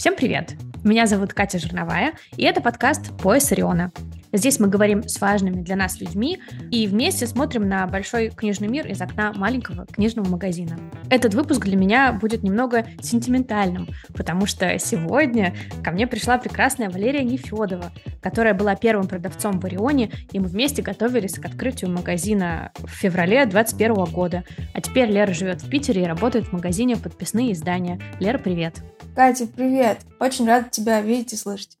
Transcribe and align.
Всем 0.00 0.16
привет! 0.16 0.54
Меня 0.82 1.06
зовут 1.06 1.34
Катя 1.34 1.58
Жирновая, 1.58 2.14
и 2.38 2.44
это 2.44 2.62
подкаст 2.62 3.14
«Пояс 3.18 3.52
Ориона». 3.52 3.92
Здесь 4.32 4.60
мы 4.60 4.68
говорим 4.68 5.08
с 5.08 5.20
важными 5.20 5.60
для 5.62 5.76
нас 5.76 6.00
людьми 6.00 6.40
и 6.70 6.86
вместе 6.86 7.26
смотрим 7.26 7.68
на 7.68 7.86
большой 7.86 8.30
книжный 8.30 8.68
мир 8.68 8.86
из 8.86 9.00
окна 9.00 9.32
маленького 9.32 9.86
книжного 9.86 10.28
магазина. 10.28 10.78
Этот 11.10 11.34
выпуск 11.34 11.64
для 11.64 11.76
меня 11.76 12.12
будет 12.12 12.42
немного 12.42 12.86
сентиментальным, 13.02 13.88
потому 14.14 14.46
что 14.46 14.78
сегодня 14.78 15.54
ко 15.82 15.90
мне 15.90 16.06
пришла 16.06 16.38
прекрасная 16.38 16.90
Валерия 16.90 17.24
Нефедова, 17.24 17.90
которая 18.22 18.54
была 18.54 18.76
первым 18.76 19.08
продавцом 19.08 19.58
в 19.58 19.64
Орионе, 19.64 20.12
и 20.30 20.38
мы 20.38 20.46
вместе 20.46 20.82
готовились 20.82 21.34
к 21.34 21.44
открытию 21.44 21.90
магазина 21.90 22.70
в 22.78 22.88
феврале 22.88 23.46
2021 23.46 24.04
года. 24.12 24.44
А 24.74 24.80
теперь 24.80 25.10
Лера 25.10 25.32
живет 25.32 25.62
в 25.62 25.68
Питере 25.68 26.02
и 26.02 26.06
работает 26.06 26.46
в 26.46 26.52
магазине 26.52 26.96
«Подписные 26.96 27.52
издания». 27.52 28.00
Лера, 28.20 28.38
привет! 28.38 28.76
Катя, 29.16 29.46
привет! 29.46 29.98
Очень 30.20 30.46
рада 30.46 30.68
тебя 30.70 31.00
видеть 31.00 31.32
и 31.32 31.36
слышать. 31.36 31.78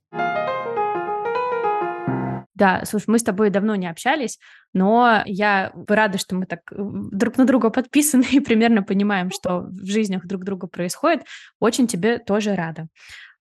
Да, 2.60 2.82
слушай, 2.84 3.06
мы 3.08 3.18
с 3.18 3.22
тобой 3.22 3.48
давно 3.48 3.74
не 3.74 3.86
общались, 3.86 4.38
но 4.74 5.22
я 5.24 5.72
рада, 5.88 6.18
что 6.18 6.34
мы 6.36 6.44
так 6.44 6.60
э, 6.70 6.76
друг 6.76 7.38
на 7.38 7.46
друга 7.46 7.70
подписаны 7.70 8.26
и 8.32 8.40
примерно 8.40 8.82
понимаем, 8.82 9.30
что 9.30 9.60
в 9.60 9.86
жизнях 9.86 10.26
друг 10.26 10.44
друга 10.44 10.66
происходит. 10.66 11.22
Очень 11.58 11.86
тебе 11.86 12.18
тоже 12.18 12.54
рада. 12.54 12.88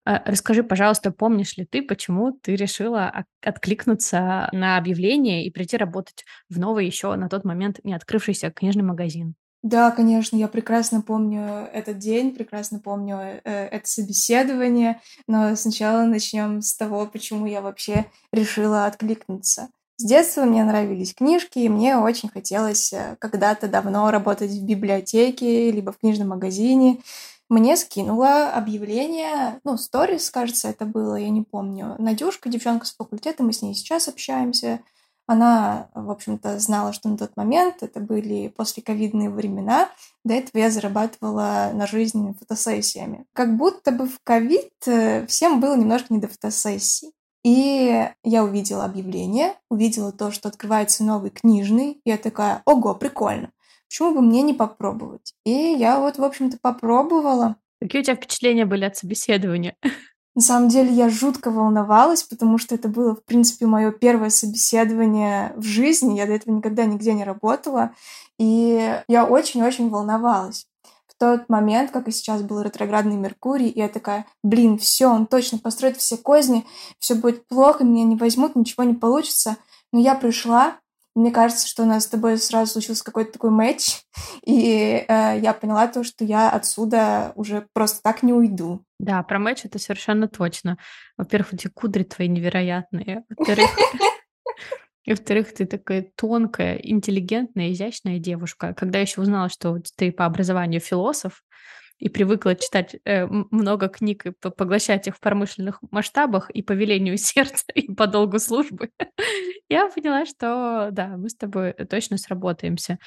А, 0.04 0.22
расскажи, 0.24 0.62
пожалуйста, 0.62 1.10
помнишь 1.10 1.56
ли 1.56 1.66
ты, 1.66 1.82
почему 1.82 2.30
ты 2.30 2.54
решила 2.54 3.24
откликнуться 3.42 4.50
на 4.52 4.76
объявление 4.76 5.44
и 5.44 5.50
прийти 5.50 5.76
работать 5.76 6.24
в 6.48 6.60
новый 6.60 6.86
еще 6.86 7.12
на 7.16 7.28
тот 7.28 7.44
момент 7.44 7.80
не 7.82 7.94
открывшийся 7.94 8.52
книжный 8.52 8.84
магазин? 8.84 9.34
Да, 9.62 9.90
конечно, 9.90 10.36
я 10.36 10.46
прекрасно 10.46 11.00
помню 11.00 11.68
этот 11.72 11.98
день, 11.98 12.32
прекрасно 12.32 12.78
помню 12.78 13.16
э, 13.16 13.40
это 13.44 13.88
собеседование, 13.88 15.00
но 15.26 15.56
сначала 15.56 16.04
начнем 16.04 16.62
с 16.62 16.76
того, 16.76 17.06
почему 17.06 17.46
я 17.46 17.60
вообще 17.60 18.06
решила 18.32 18.86
откликнуться. 18.86 19.68
С 19.96 20.04
детства 20.04 20.44
мне 20.44 20.62
нравились 20.62 21.12
книжки, 21.12 21.58
и 21.58 21.68
мне 21.68 21.96
очень 21.96 22.28
хотелось 22.28 22.92
э, 22.92 23.16
когда-то 23.18 23.66
давно 23.66 24.12
работать 24.12 24.52
в 24.52 24.64
библиотеке, 24.64 25.72
либо 25.72 25.90
в 25.90 25.98
книжном 25.98 26.28
магазине. 26.28 27.00
Мне 27.48 27.76
скинула 27.76 28.52
объявление, 28.52 29.58
ну, 29.64 29.76
сторис, 29.76 30.30
кажется, 30.30 30.68
это 30.68 30.84
было, 30.84 31.16
я 31.16 31.30
не 31.30 31.42
помню. 31.42 31.96
Надюшка, 31.98 32.48
девчонка 32.48 32.86
с 32.86 32.94
факультета, 32.94 33.42
мы 33.42 33.52
с 33.52 33.60
ней 33.60 33.74
сейчас 33.74 34.06
общаемся. 34.06 34.80
Она, 35.28 35.90
в 35.94 36.10
общем-то, 36.10 36.58
знала, 36.58 36.94
что 36.94 37.10
на 37.10 37.18
тот 37.18 37.36
момент 37.36 37.82
это 37.82 38.00
были 38.00 38.48
послековидные 38.48 39.28
времена. 39.28 39.90
До 40.24 40.32
этого 40.32 40.62
я 40.62 40.70
зарабатывала 40.70 41.70
на 41.74 41.86
жизнь 41.86 42.34
фотосессиями. 42.38 43.26
Как 43.34 43.54
будто 43.54 43.92
бы 43.92 44.06
в 44.06 44.18
ковид 44.24 44.72
э, 44.86 45.26
всем 45.26 45.60
было 45.60 45.76
немножко 45.76 46.14
не 46.14 46.18
до 46.18 46.28
фотосессий. 46.28 47.12
И 47.44 48.08
я 48.24 48.42
увидела 48.42 48.86
объявление, 48.86 49.52
увидела 49.68 50.12
то, 50.12 50.30
что 50.30 50.48
открывается 50.48 51.04
новый 51.04 51.28
книжный. 51.28 52.00
И 52.04 52.10
я 52.10 52.16
такая, 52.16 52.62
ого, 52.64 52.94
прикольно. 52.94 53.52
Почему 53.86 54.14
бы 54.14 54.22
мне 54.22 54.40
не 54.40 54.54
попробовать? 54.54 55.34
И 55.44 55.50
я 55.50 56.00
вот, 56.00 56.16
в 56.16 56.24
общем-то, 56.24 56.56
попробовала. 56.62 57.56
Какие 57.82 58.00
у 58.00 58.04
тебя 58.04 58.16
впечатления 58.16 58.64
были 58.64 58.86
от 58.86 58.96
собеседования? 58.96 59.76
На 60.38 60.42
самом 60.42 60.68
деле 60.68 60.92
я 60.92 61.08
жутко 61.08 61.50
волновалась, 61.50 62.22
потому 62.22 62.58
что 62.58 62.76
это 62.76 62.86
было, 62.86 63.16
в 63.16 63.24
принципе, 63.24 63.66
мое 63.66 63.90
первое 63.90 64.30
собеседование 64.30 65.52
в 65.56 65.64
жизни. 65.64 66.16
Я 66.16 66.26
до 66.26 66.34
этого 66.34 66.54
никогда 66.54 66.84
нигде 66.84 67.12
не 67.12 67.24
работала. 67.24 67.90
И 68.38 69.02
я 69.08 69.24
очень-очень 69.24 69.90
волновалась. 69.90 70.68
В 71.08 71.18
тот 71.18 71.48
момент, 71.48 71.90
как 71.90 72.06
и 72.06 72.12
сейчас 72.12 72.42
был 72.42 72.60
ретроградный 72.60 73.16
Меркурий, 73.16 73.66
и 73.66 73.80
я 73.80 73.88
такая, 73.88 74.26
блин, 74.44 74.78
все, 74.78 75.08
он 75.08 75.26
точно 75.26 75.58
построит 75.58 75.96
все 75.96 76.16
козни, 76.16 76.64
все 77.00 77.16
будет 77.16 77.48
плохо, 77.48 77.82
меня 77.82 78.04
не 78.04 78.14
возьмут, 78.14 78.54
ничего 78.54 78.84
не 78.84 78.94
получится. 78.94 79.56
Но 79.92 79.98
я 79.98 80.14
пришла, 80.14 80.76
мне 81.18 81.32
кажется, 81.32 81.66
что 81.66 81.82
у 81.82 81.86
нас 81.86 82.04
с 82.04 82.08
тобой 82.08 82.38
сразу 82.38 82.72
случился 82.72 83.02
какой-то 83.02 83.32
такой 83.32 83.50
матч, 83.50 84.02
и 84.46 85.04
э, 85.06 85.38
я 85.40 85.52
поняла 85.52 85.88
то, 85.88 86.04
что 86.04 86.24
я 86.24 86.48
отсюда 86.50 87.32
уже 87.34 87.66
просто 87.72 88.00
так 88.02 88.22
не 88.22 88.32
уйду. 88.32 88.84
Да, 88.98 89.22
про 89.22 89.38
матч 89.38 89.64
это 89.64 89.78
совершенно 89.78 90.28
точно. 90.28 90.78
Во-первых, 91.16 91.54
эти 91.54 91.68
кудри 91.68 92.04
твои 92.04 92.28
невероятные. 92.28 93.24
Во-вторых, 93.36 93.70
и 95.04 95.10
во-вторых, 95.10 95.54
ты 95.54 95.66
такая 95.66 96.10
тонкая, 96.14 96.76
интеллигентная, 96.76 97.72
изящная 97.72 98.18
девушка. 98.18 98.72
Когда 98.74 98.98
я 98.98 99.02
еще 99.02 99.20
узнала, 99.20 99.48
что 99.48 99.78
ты 99.96 100.12
по 100.12 100.24
образованию 100.24 100.80
философ, 100.80 101.42
и 101.98 102.08
привыкла 102.08 102.54
читать 102.54 102.96
э, 103.04 103.26
много 103.26 103.88
книг 103.88 104.26
и 104.26 104.30
поглощать 104.30 105.08
их 105.08 105.16
в 105.16 105.20
промышленных 105.20 105.80
масштабах 105.90 106.50
и 106.50 106.62
по 106.62 106.72
велению 106.72 107.18
сердца, 107.18 107.64
и 107.74 107.92
по 107.92 108.06
долгу 108.06 108.38
службы, 108.38 108.90
я 109.68 109.88
поняла, 109.88 110.24
что 110.26 110.88
да, 110.92 111.16
мы 111.16 111.28
с 111.28 111.34
тобой 111.34 111.72
точно 111.72 112.18
сработаемся. 112.18 112.98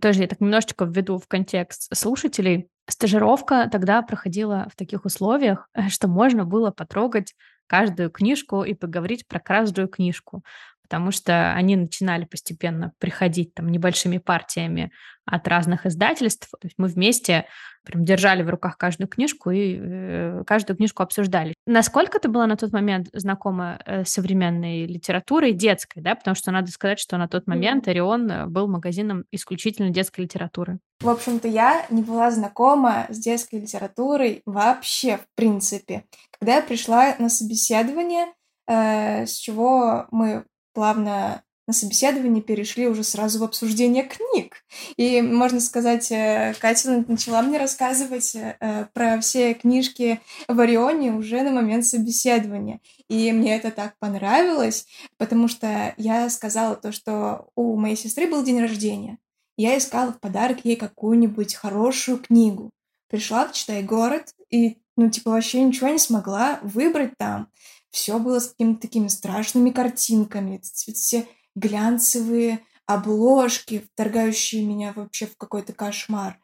Тоже 0.00 0.20
я 0.20 0.28
так 0.28 0.40
немножечко 0.40 0.84
введу 0.84 1.18
в 1.18 1.26
контекст 1.26 1.94
слушателей. 1.96 2.68
Стажировка 2.88 3.68
тогда 3.72 4.02
проходила 4.02 4.68
в 4.70 4.76
таких 4.76 5.06
условиях, 5.06 5.68
что 5.88 6.08
можно 6.08 6.44
было 6.44 6.70
потрогать 6.70 7.34
каждую 7.66 8.10
книжку 8.10 8.64
и 8.64 8.74
поговорить 8.74 9.26
про 9.26 9.40
каждую 9.40 9.88
книжку 9.88 10.42
потому 10.88 11.10
что 11.10 11.52
они 11.52 11.76
начинали 11.76 12.24
постепенно 12.24 12.92
приходить 12.98 13.52
там 13.54 13.68
небольшими 13.68 14.16
партиями 14.16 14.90
от 15.26 15.46
разных 15.46 15.84
издательств. 15.84 16.48
То 16.50 16.66
есть 16.66 16.76
мы 16.78 16.88
вместе 16.88 17.44
прям 17.88 18.04
держали 18.04 18.42
в 18.42 18.50
руках 18.50 18.76
каждую 18.76 19.08
книжку 19.08 19.50
и 19.50 19.78
э, 19.80 20.44
каждую 20.46 20.76
книжку 20.76 21.02
обсуждали. 21.02 21.54
Насколько 21.66 22.20
ты 22.20 22.28
была 22.28 22.46
на 22.46 22.56
тот 22.56 22.72
момент 22.72 23.08
знакома 23.14 23.80
э, 23.86 24.04
с 24.04 24.10
современной 24.10 24.84
литературой 24.86 25.52
детской, 25.52 26.00
да? 26.00 26.14
Потому 26.14 26.34
что 26.34 26.50
надо 26.50 26.70
сказать, 26.70 26.98
что 26.98 27.16
на 27.16 27.28
тот 27.28 27.46
момент. 27.46 27.88
Орион 27.88 28.52
был 28.52 28.68
магазином 28.68 29.24
исключительно 29.32 29.90
детской 29.90 30.22
литературы. 30.22 30.78
В 31.00 31.08
общем-то, 31.08 31.48
я 31.48 31.86
не 31.90 32.02
была 32.02 32.30
знакома 32.30 33.06
с 33.08 33.18
детской 33.18 33.60
литературой 33.60 34.42
вообще, 34.44 35.16
в 35.16 35.26
принципе. 35.36 36.04
Когда 36.38 36.56
я 36.56 36.62
пришла 36.62 37.14
на 37.18 37.28
собеседование, 37.28 38.26
э, 38.66 39.24
с 39.26 39.32
чего 39.32 40.06
мы 40.10 40.44
плавно 40.74 41.42
на 41.68 41.74
собеседовании 41.74 42.40
перешли 42.40 42.88
уже 42.88 43.04
сразу 43.04 43.38
в 43.38 43.44
обсуждение 43.44 44.02
книг. 44.02 44.64
И, 44.96 45.20
можно 45.20 45.60
сказать, 45.60 46.10
э, 46.10 46.54
Катя 46.58 47.04
начала 47.06 47.42
мне 47.42 47.58
рассказывать 47.58 48.34
э, 48.34 48.86
про 48.94 49.20
все 49.20 49.52
книжки 49.52 50.18
в 50.48 50.58
Орионе 50.58 51.12
уже 51.12 51.42
на 51.42 51.50
момент 51.50 51.84
собеседования. 51.84 52.80
И 53.10 53.30
мне 53.32 53.54
это 53.54 53.70
так 53.70 53.98
понравилось, 53.98 54.86
потому 55.18 55.46
что 55.46 55.92
я 55.98 56.30
сказала 56.30 56.74
то, 56.74 56.90
что 56.90 57.50
у 57.54 57.76
моей 57.76 57.96
сестры 57.96 58.26
был 58.26 58.42
день 58.42 58.62
рождения. 58.62 59.18
Я 59.58 59.76
искала 59.76 60.12
в 60.12 60.20
подарок 60.20 60.64
ей 60.64 60.76
какую-нибудь 60.76 61.54
хорошую 61.54 62.16
книгу. 62.16 62.70
Пришла 63.10 63.46
в 63.46 63.52
«Читай 63.52 63.82
город» 63.82 64.34
и, 64.48 64.78
ну, 64.96 65.10
типа, 65.10 65.32
вообще 65.32 65.62
ничего 65.62 65.90
не 65.90 65.98
смогла 65.98 66.60
выбрать 66.62 67.12
там 67.18 67.48
все 67.90 68.18
было 68.18 68.38
с 68.38 68.48
какими-то 68.48 68.82
такими 68.82 69.08
страшными 69.08 69.70
картинками, 69.70 70.60
все 70.62 71.26
глянцевые 71.58 72.60
обложки, 72.86 73.86
вторгающие 73.92 74.64
меня 74.64 74.92
вообще 74.94 75.26
в 75.26 75.36
какой-то 75.36 75.72
кошмар. 75.72 76.38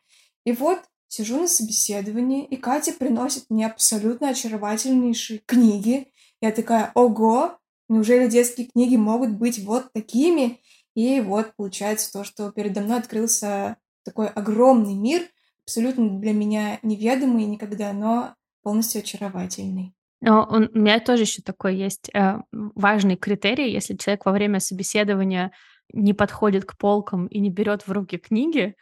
И 0.44 0.52
вот 0.52 0.80
сижу 1.08 1.40
на 1.40 1.48
собеседовании, 1.48 2.44
и 2.44 2.56
Катя 2.56 2.92
приносит 2.92 3.46
мне 3.48 3.66
абсолютно 3.66 4.30
очаровательнейшие 4.30 5.40
книги. 5.46 6.08
Я 6.40 6.50
такая, 6.50 6.90
ого, 6.94 7.58
неужели 7.88 8.28
детские 8.28 8.66
книги 8.66 8.96
могут 8.96 9.30
быть 9.30 9.58
вот 9.64 9.92
такими? 9.92 10.60
И 10.94 11.20
вот 11.20 11.54
получается 11.56 12.12
то, 12.12 12.24
что 12.24 12.50
передо 12.52 12.80
мной 12.80 12.98
открылся 12.98 13.76
такой 14.04 14.28
огромный 14.28 14.94
мир, 14.94 15.22
абсолютно 15.64 16.20
для 16.20 16.32
меня 16.32 16.78
неведомый 16.82 17.46
никогда, 17.46 17.92
но 17.92 18.34
полностью 18.62 19.00
очаровательный. 19.00 19.94
Но 20.26 20.48
у 20.50 20.78
меня 20.78 21.00
тоже 21.00 21.24
еще 21.24 21.42
такой 21.42 21.76
есть 21.76 22.08
э, 22.14 22.38
важный 22.50 23.16
критерий, 23.16 23.70
если 23.70 23.94
человек 23.94 24.24
во 24.24 24.32
время 24.32 24.58
собеседования 24.58 25.52
не 25.92 26.14
подходит 26.14 26.64
к 26.64 26.78
полкам 26.78 27.26
и 27.26 27.40
не 27.40 27.50
берет 27.50 27.86
в 27.86 27.92
руки 27.92 28.16
книги, 28.16 28.74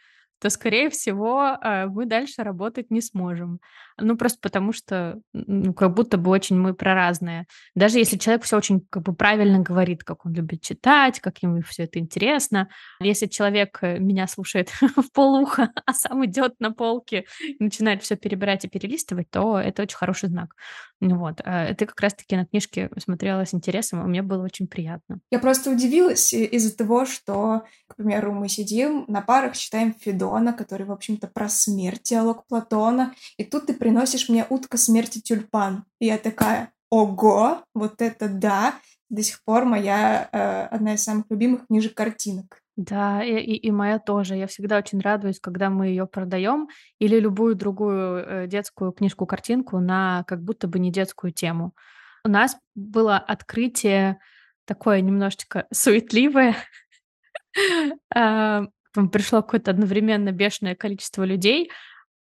то, 0.43 0.49
скорее 0.49 0.89
всего, 0.89 1.57
э, 1.63 1.85
мы 1.85 2.05
дальше 2.05 2.43
работать 2.43 2.91
не 2.91 2.99
сможем. 2.99 3.59
Ну, 3.97 4.17
просто 4.17 4.39
потому 4.41 4.73
что, 4.73 5.21
ну, 5.31 5.73
как 5.73 5.93
будто 5.93 6.17
бы 6.17 6.31
очень 6.31 6.57
мы 6.59 6.73
про 6.73 6.93
разные. 6.93 7.45
Даже 7.75 7.99
если 7.99 8.17
человек 8.17 8.43
все 8.43 8.57
очень 8.57 8.81
как 8.89 9.03
бы 9.03 9.15
правильно 9.15 9.59
говорит, 9.59 10.03
как 10.03 10.25
он 10.25 10.33
любит 10.33 10.61
читать, 10.61 11.21
как 11.21 11.41
ему 11.43 11.61
все 11.61 11.83
это 11.83 11.99
интересно. 11.99 12.67
Если 12.99 13.27
человек 13.27 13.79
э, 13.83 13.99
меня 13.99 14.27
слушает 14.27 14.69
в 14.97 15.13
полуха, 15.13 15.71
а 15.85 15.93
сам 15.93 16.25
идет 16.25 16.55
на 16.59 16.71
полке 16.73 17.23
начинает 17.59 18.03
все 18.03 18.17
перебирать 18.17 18.65
и 18.65 18.67
перелистывать, 18.67 19.29
то 19.29 19.57
это 19.57 19.83
очень 19.83 19.95
хороший 19.95 20.27
знак. 20.27 20.55
Вот. 20.99 21.41
А 21.45 21.73
ты 21.73 21.85
как 21.85 21.99
раз-таки 22.01 22.35
на 22.35 22.45
книжке 22.45 22.89
смотрела 22.97 23.45
с 23.45 23.53
интересом, 23.53 24.01
и 24.01 24.07
мне 24.07 24.21
было 24.21 24.43
очень 24.43 24.67
приятно. 24.67 25.19
Я 25.31 25.39
просто 25.39 25.71
удивилась 25.71 26.33
из-за 26.33 26.75
того, 26.75 27.05
что, 27.05 27.63
к 27.87 27.95
примеру, 27.95 28.33
мы 28.33 28.49
сидим 28.49 29.05
на 29.07 29.21
парах, 29.21 29.55
читаем 29.55 29.93
Федо, 29.93 30.32
Платона, 30.33 30.53
который, 30.53 30.85
в 30.87 30.91
общем-то, 30.91 31.27
про 31.27 31.47
смерть, 31.47 32.03
диалог 32.03 32.45
Платона. 32.47 33.13
И 33.37 33.43
тут 33.43 33.67
ты 33.67 33.73
приносишь 33.73 34.29
мне 34.29 34.45
«Утка 34.49 34.77
смерти 34.77 35.19
тюльпан». 35.19 35.85
И 35.99 36.07
я 36.07 36.17
такая, 36.17 36.71
ого, 36.89 37.63
вот 37.75 38.01
это 38.01 38.27
да! 38.27 38.73
До 39.09 39.21
сих 39.21 39.43
пор 39.43 39.65
моя 39.65 40.27
э, 40.31 40.75
одна 40.75 40.95
из 40.95 41.03
самых 41.03 41.25
любимых 41.29 41.67
книжек 41.67 41.93
картинок. 41.93 42.61
Да, 42.75 43.23
и, 43.23 43.35
и, 43.35 43.57
и 43.57 43.69
моя 43.69 43.99
тоже. 43.99 44.35
Я 44.35 44.47
всегда 44.47 44.79
очень 44.79 45.01
радуюсь, 45.01 45.39
когда 45.39 45.69
мы 45.69 45.89
ее 45.89 46.07
продаем 46.07 46.67
или 46.97 47.19
любую 47.19 47.55
другую 47.55 48.25
э, 48.25 48.47
детскую 48.47 48.91
книжку-картинку 48.91 49.79
на 49.79 50.23
как 50.25 50.41
будто 50.41 50.67
бы 50.67 50.79
не 50.79 50.91
детскую 50.91 51.31
тему. 51.31 51.73
У 52.25 52.29
нас 52.29 52.57
было 52.73 53.17
открытие 53.17 54.17
такое 54.65 55.01
немножечко 55.01 55.67
суетливое. 55.71 56.55
А, 58.95 59.07
пришло 59.07 59.41
какое-то 59.41 59.71
одновременно 59.71 60.31
бешеное 60.31 60.75
количество 60.75 61.23
людей, 61.23 61.71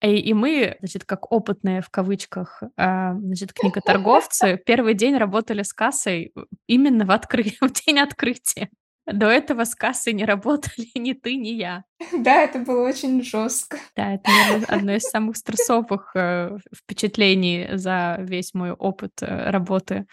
и, 0.01 0.15
и 0.17 0.33
мы, 0.33 0.77
значит, 0.79 1.05
как 1.05 1.31
опытные 1.31 1.81
в 1.81 1.89
кавычках, 1.89 2.63
а, 2.75 3.13
значит, 3.13 3.53
книготорговцы, 3.53 4.59
первый 4.65 4.95
день 4.95 5.15
работали 5.17 5.61
с 5.61 5.73
кассой 5.73 6.33
именно 6.67 7.05
в, 7.05 7.11
откры... 7.11 7.43
в 7.61 7.71
день 7.85 7.99
открытия. 7.99 8.69
До 9.05 9.27
этого 9.27 9.63
с 9.63 9.75
кассой 9.75 10.13
не 10.13 10.25
работали 10.25 10.87
ни 10.95 11.13
ты, 11.13 11.35
ни 11.35 11.49
я. 11.49 11.83
Да, 12.13 12.41
это 12.41 12.59
было 12.59 12.87
очень 12.87 13.23
жестко. 13.23 13.77
Да, 13.95 14.13
это 14.13 14.29
наверное, 14.29 14.65
одно 14.67 14.93
из 14.93 15.03
самых 15.03 15.37
стрессовых 15.37 16.11
э, 16.15 16.57
впечатлений 16.75 17.69
за 17.73 18.17
весь 18.19 18.53
мой 18.53 18.71
опыт 18.71 19.11
э, 19.21 19.49
работы. 19.49 20.05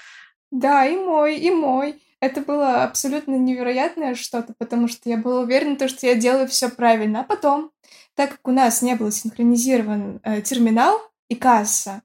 Да, 0.51 0.87
и 0.87 0.97
мой, 0.97 1.39
и 1.39 1.51
мой. 1.51 2.01
Это 2.21 2.41
было 2.41 2.83
абсолютно 2.83 3.37
невероятное 3.37 4.15
что-то, 4.15 4.55
потому 4.59 4.89
что 4.89 5.09
я 5.09 5.17
была 5.17 5.41
уверена, 5.41 5.89
что 5.89 6.07
я 6.07 6.15
делаю 6.15 6.49
все 6.49 6.69
правильно. 6.69 7.21
А 7.21 7.25
потом, 7.25 7.71
так 8.15 8.31
как 8.31 8.49
у 8.49 8.51
нас 8.51 8.83
не 8.83 8.95
был 8.97 9.13
синхронизирован 9.13 10.21
э, 10.25 10.43
терминал 10.43 11.01
и 11.29 11.37
касса, 11.37 12.03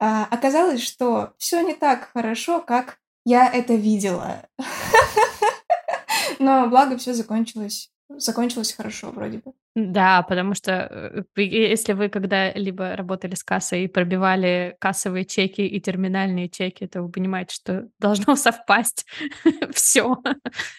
э, 0.00 0.24
оказалось, 0.30 0.82
что 0.82 1.32
все 1.38 1.62
не 1.62 1.74
так 1.74 2.10
хорошо, 2.12 2.60
как 2.60 2.98
я 3.24 3.50
это 3.50 3.74
видела. 3.74 4.48
Но 6.38 6.68
благо 6.68 6.96
все 6.96 7.12
закончилось 7.12 7.90
закончилось 8.08 8.72
хорошо 8.72 9.10
вроде 9.10 9.38
бы. 9.38 9.52
Да, 9.74 10.22
потому 10.22 10.54
что 10.54 11.24
э, 11.36 11.42
если 11.42 11.92
вы 11.92 12.08
когда-либо 12.08 12.96
работали 12.96 13.34
с 13.34 13.44
кассой 13.44 13.84
и 13.84 13.88
пробивали 13.88 14.76
кассовые 14.80 15.24
чеки 15.24 15.66
и 15.66 15.80
терминальные 15.80 16.48
чеки, 16.48 16.86
то 16.86 17.02
вы 17.02 17.10
понимаете, 17.10 17.54
что 17.54 17.88
должно 17.98 18.36
совпасть 18.36 19.06
все. 19.72 20.16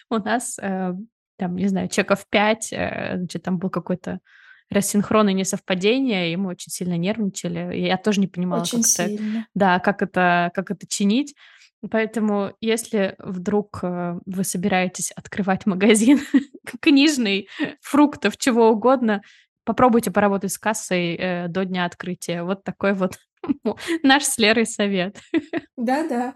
У 0.10 0.16
нас, 0.16 0.58
э, 0.62 0.94
там, 1.38 1.56
не 1.56 1.68
знаю, 1.68 1.90
чеков 1.90 2.26
5, 2.30 2.74
э, 2.74 3.14
значит, 3.18 3.44
там 3.44 3.60
был 3.60 3.70
какой-то 3.70 4.20
рассинхрон 4.70 5.30
и 5.30 5.34
несовпадение, 5.34 6.34
и 6.34 6.36
мы 6.36 6.50
очень 6.50 6.72
сильно 6.72 6.98
нервничали. 6.98 7.78
Я 7.78 7.98
тоже 7.98 8.20
не 8.20 8.28
понимала, 8.28 8.62
очень 8.62 8.82
как 8.82 8.88
сильно. 8.88 9.38
это, 9.40 9.48
да, 9.54 9.80
как 9.80 10.02
это, 10.02 10.52
как 10.54 10.72
это 10.72 10.88
чинить. 10.88 11.36
Поэтому, 11.92 12.54
если 12.60 13.16
вдруг 13.20 13.80
э, 13.84 14.20
вы 14.26 14.44
собираетесь 14.44 15.12
открывать 15.12 15.66
магазин 15.66 16.20
книжный, 16.82 17.50
фруктов, 17.82 18.38
чего 18.38 18.70
угодно, 18.70 19.22
попробуйте 19.64 20.10
поработать 20.12 20.52
с 20.52 20.58
кассой 20.58 21.16
э, 21.16 21.48
до 21.50 21.66
дня 21.66 21.86
открытия. 21.86 22.44
Вот 22.44 22.64
такой 22.64 22.94
вот 22.94 23.20
наш 24.04 24.24
с 24.24 24.38
Лерой 24.38 24.66
совет. 24.66 25.18
Да-да. 25.78 26.34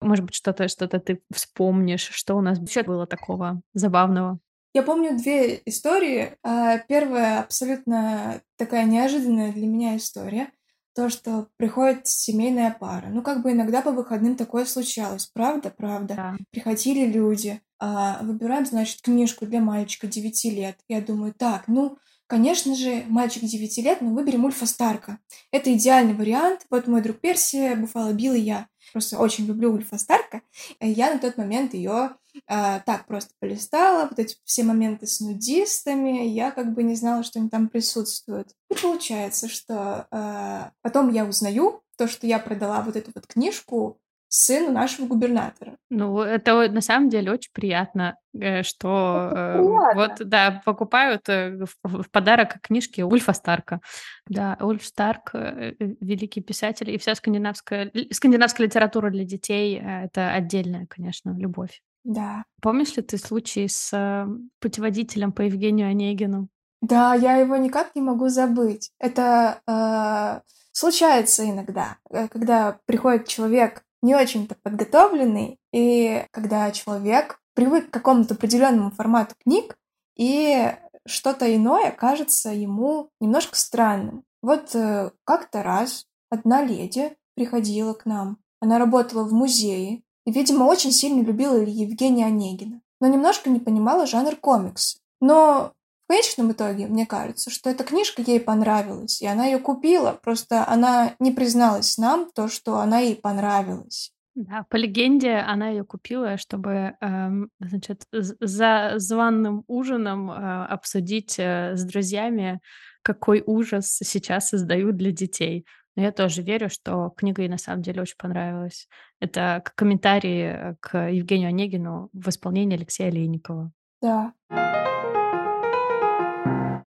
Может 0.00 0.26
быть, 0.26 0.34
что-то 0.34 0.68
что 0.68 0.86
ты 0.86 1.22
вспомнишь, 1.32 2.10
что 2.12 2.34
у 2.34 2.42
нас 2.42 2.58
еще 2.58 2.82
было 2.82 3.06
такого 3.06 3.62
забавного? 3.72 4.38
Я 4.74 4.82
помню 4.82 5.16
две 5.16 5.62
истории. 5.64 6.36
А, 6.42 6.78
первая 6.78 7.40
абсолютно 7.40 8.42
такая 8.58 8.84
неожиданная 8.84 9.52
для 9.52 9.66
меня 9.66 9.96
история 9.96 10.50
то, 10.94 11.10
что 11.10 11.48
приходит 11.56 12.06
семейная 12.06 12.76
пара. 12.78 13.06
Ну, 13.08 13.22
как 13.22 13.42
бы 13.42 13.52
иногда 13.52 13.82
по 13.82 13.90
выходным 13.90 14.36
такое 14.36 14.64
случалось. 14.64 15.26
Правда, 15.26 15.70
правда. 15.76 16.14
Да. 16.14 16.36
Приходили 16.50 17.06
люди, 17.10 17.60
а, 17.78 18.22
выбирают, 18.22 18.68
значит, 18.68 19.02
книжку 19.02 19.46
для 19.46 19.60
мальчика 19.60 20.06
9 20.06 20.50
лет. 20.50 20.78
Я 20.88 21.00
думаю, 21.00 21.34
так, 21.36 21.64
ну, 21.66 21.98
конечно 22.26 22.74
же, 22.74 23.04
мальчик 23.08 23.44
9 23.44 23.78
лет, 23.78 24.00
но 24.00 24.10
выберем 24.10 24.44
Ульфа 24.44 24.66
Старка. 24.66 25.18
Это 25.50 25.72
идеальный 25.72 26.14
вариант. 26.14 26.66
Вот 26.70 26.86
мой 26.86 27.02
друг 27.02 27.20
Перси, 27.20 27.74
Буфало 27.74 28.12
Билл 28.12 28.34
и 28.34 28.40
я. 28.40 28.68
Просто 28.92 29.18
очень 29.18 29.46
люблю 29.46 29.72
Ульфа 29.72 29.98
Старка. 29.98 30.42
Я 30.80 31.12
на 31.12 31.18
тот 31.18 31.36
момент 31.36 31.74
ее 31.74 32.16
а, 32.46 32.80
так 32.80 33.06
просто 33.06 33.32
полистала, 33.38 34.06
вот 34.08 34.18
эти 34.18 34.36
все 34.44 34.64
моменты 34.64 35.06
с 35.06 35.20
нудистами, 35.20 36.26
я 36.26 36.50
как 36.50 36.74
бы 36.74 36.82
не 36.82 36.96
знала, 36.96 37.22
что 37.22 37.38
они 37.38 37.48
там 37.48 37.68
присутствуют. 37.68 38.48
И 38.70 38.74
получается, 38.74 39.48
что 39.48 40.06
а, 40.10 40.72
потом 40.82 41.12
я 41.12 41.24
узнаю 41.24 41.82
то, 41.96 42.08
что 42.08 42.26
я 42.26 42.38
продала 42.38 42.82
вот 42.82 42.96
эту 42.96 43.12
вот 43.14 43.26
книжку 43.26 44.00
сыну 44.36 44.72
нашего 44.72 45.06
губернатора. 45.06 45.76
Ну, 45.90 46.18
это 46.18 46.68
на 46.68 46.80
самом 46.80 47.08
деле 47.08 47.30
очень 47.30 47.52
приятно, 47.52 48.16
э, 48.32 48.64
что 48.64 49.30
э, 49.32 49.60
вот, 49.94 50.12
да, 50.18 50.60
покупают 50.64 51.28
э, 51.28 51.64
в 51.84 52.10
подарок 52.10 52.60
книжки 52.60 53.00
Ульфа 53.00 53.32
Старка. 53.32 53.80
Да, 54.26 54.58
Ульф 54.60 54.84
Старк— 54.84 55.30
великий 55.32 56.40
писатель, 56.40 56.90
и 56.90 56.98
вся 56.98 57.14
скандинавская, 57.14 57.92
скандинавская 58.10 58.66
литература 58.66 59.10
для 59.10 59.24
детей— 59.24 59.80
это 59.84 60.32
отдельная, 60.32 60.86
конечно, 60.90 61.30
любовь. 61.38 61.80
Да. 62.02 62.44
Помнишь 62.60 62.96
ли 62.96 63.02
ты 63.02 63.16
случай 63.16 63.68
с 63.68 63.90
э, 63.92 64.26
путеводителем 64.60 65.32
по 65.32 65.42
Евгению 65.42 65.88
Онегину? 65.88 66.48
Да, 66.82 67.14
я 67.14 67.36
его 67.36 67.56
никак 67.56 67.94
не 67.94 68.02
могу 68.02 68.28
забыть. 68.28 68.90
Это 68.98 69.60
э, 69.66 70.40
случается 70.72 71.48
иногда, 71.48 71.96
э, 72.10 72.28
когда 72.28 72.78
приходит 72.84 73.28
человек 73.28 73.83
не 74.04 74.14
очень-то 74.14 74.54
подготовленный, 74.62 75.58
и 75.72 76.26
когда 76.30 76.70
человек 76.72 77.40
привык 77.54 77.88
к 77.88 77.92
какому-то 77.92 78.34
определенному 78.34 78.90
формату 78.90 79.34
книг, 79.42 79.78
и 80.14 80.74
что-то 81.06 81.52
иное 81.54 81.90
кажется 81.90 82.50
ему 82.50 83.08
немножко 83.18 83.56
странным. 83.56 84.24
Вот 84.42 84.74
э, 84.74 85.10
как-то 85.24 85.62
раз 85.62 86.06
одна 86.28 86.62
леди 86.62 87.16
приходила 87.34 87.94
к 87.94 88.04
нам. 88.04 88.36
Она 88.60 88.78
работала 88.78 89.24
в 89.24 89.32
музее, 89.32 90.02
и, 90.26 90.32
видимо, 90.32 90.64
очень 90.64 90.92
сильно 90.92 91.22
любила 91.22 91.56
Евгения 91.56 92.26
Онегина, 92.26 92.82
но 93.00 93.06
немножко 93.06 93.48
не 93.48 93.58
понимала 93.58 94.06
жанр 94.06 94.36
комикс. 94.36 94.98
Но 95.22 95.72
в 96.04 96.08
конечном 96.08 96.52
итоге, 96.52 96.86
мне 96.86 97.06
кажется, 97.06 97.50
что 97.50 97.70
эта 97.70 97.82
книжка 97.82 98.22
ей 98.22 98.38
понравилась, 98.38 99.22
и 99.22 99.26
она 99.26 99.46
ее 99.46 99.58
купила, 99.58 100.18
просто 100.22 100.66
она 100.68 101.14
не 101.18 101.32
призналась 101.32 101.96
нам 101.96 102.30
то, 102.34 102.48
что 102.48 102.78
она 102.78 102.98
ей 102.98 103.16
понравилась. 103.16 104.12
Да, 104.34 104.66
по 104.68 104.76
легенде 104.76 105.36
она 105.36 105.68
ее 105.68 105.84
купила, 105.84 106.36
чтобы, 106.36 106.96
эм, 107.00 107.50
значит, 107.60 108.02
за 108.10 108.94
званым 108.96 109.62
ужином 109.68 110.30
э, 110.30 110.66
обсудить 110.66 111.36
э, 111.38 111.76
с 111.76 111.84
друзьями, 111.84 112.60
какой 113.02 113.42
ужас 113.46 113.96
сейчас 114.02 114.48
создают 114.48 114.96
для 114.96 115.12
детей. 115.12 115.64
Но 115.96 116.02
я 116.02 116.10
тоже 116.10 116.42
верю, 116.42 116.68
что 116.68 117.10
книга 117.16 117.42
ей 117.42 117.48
на 117.48 117.58
самом 117.58 117.82
деле 117.82 118.02
очень 118.02 118.16
понравилась. 118.18 118.88
Это 119.20 119.62
комментарий 119.76 120.42
э, 120.42 120.74
к 120.80 121.10
Евгению 121.10 121.50
Онегину 121.50 122.10
в 122.12 122.28
исполнении 122.28 122.76
Алексея 122.76 123.12
Лейникова. 123.12 123.70
Да. 124.02 124.32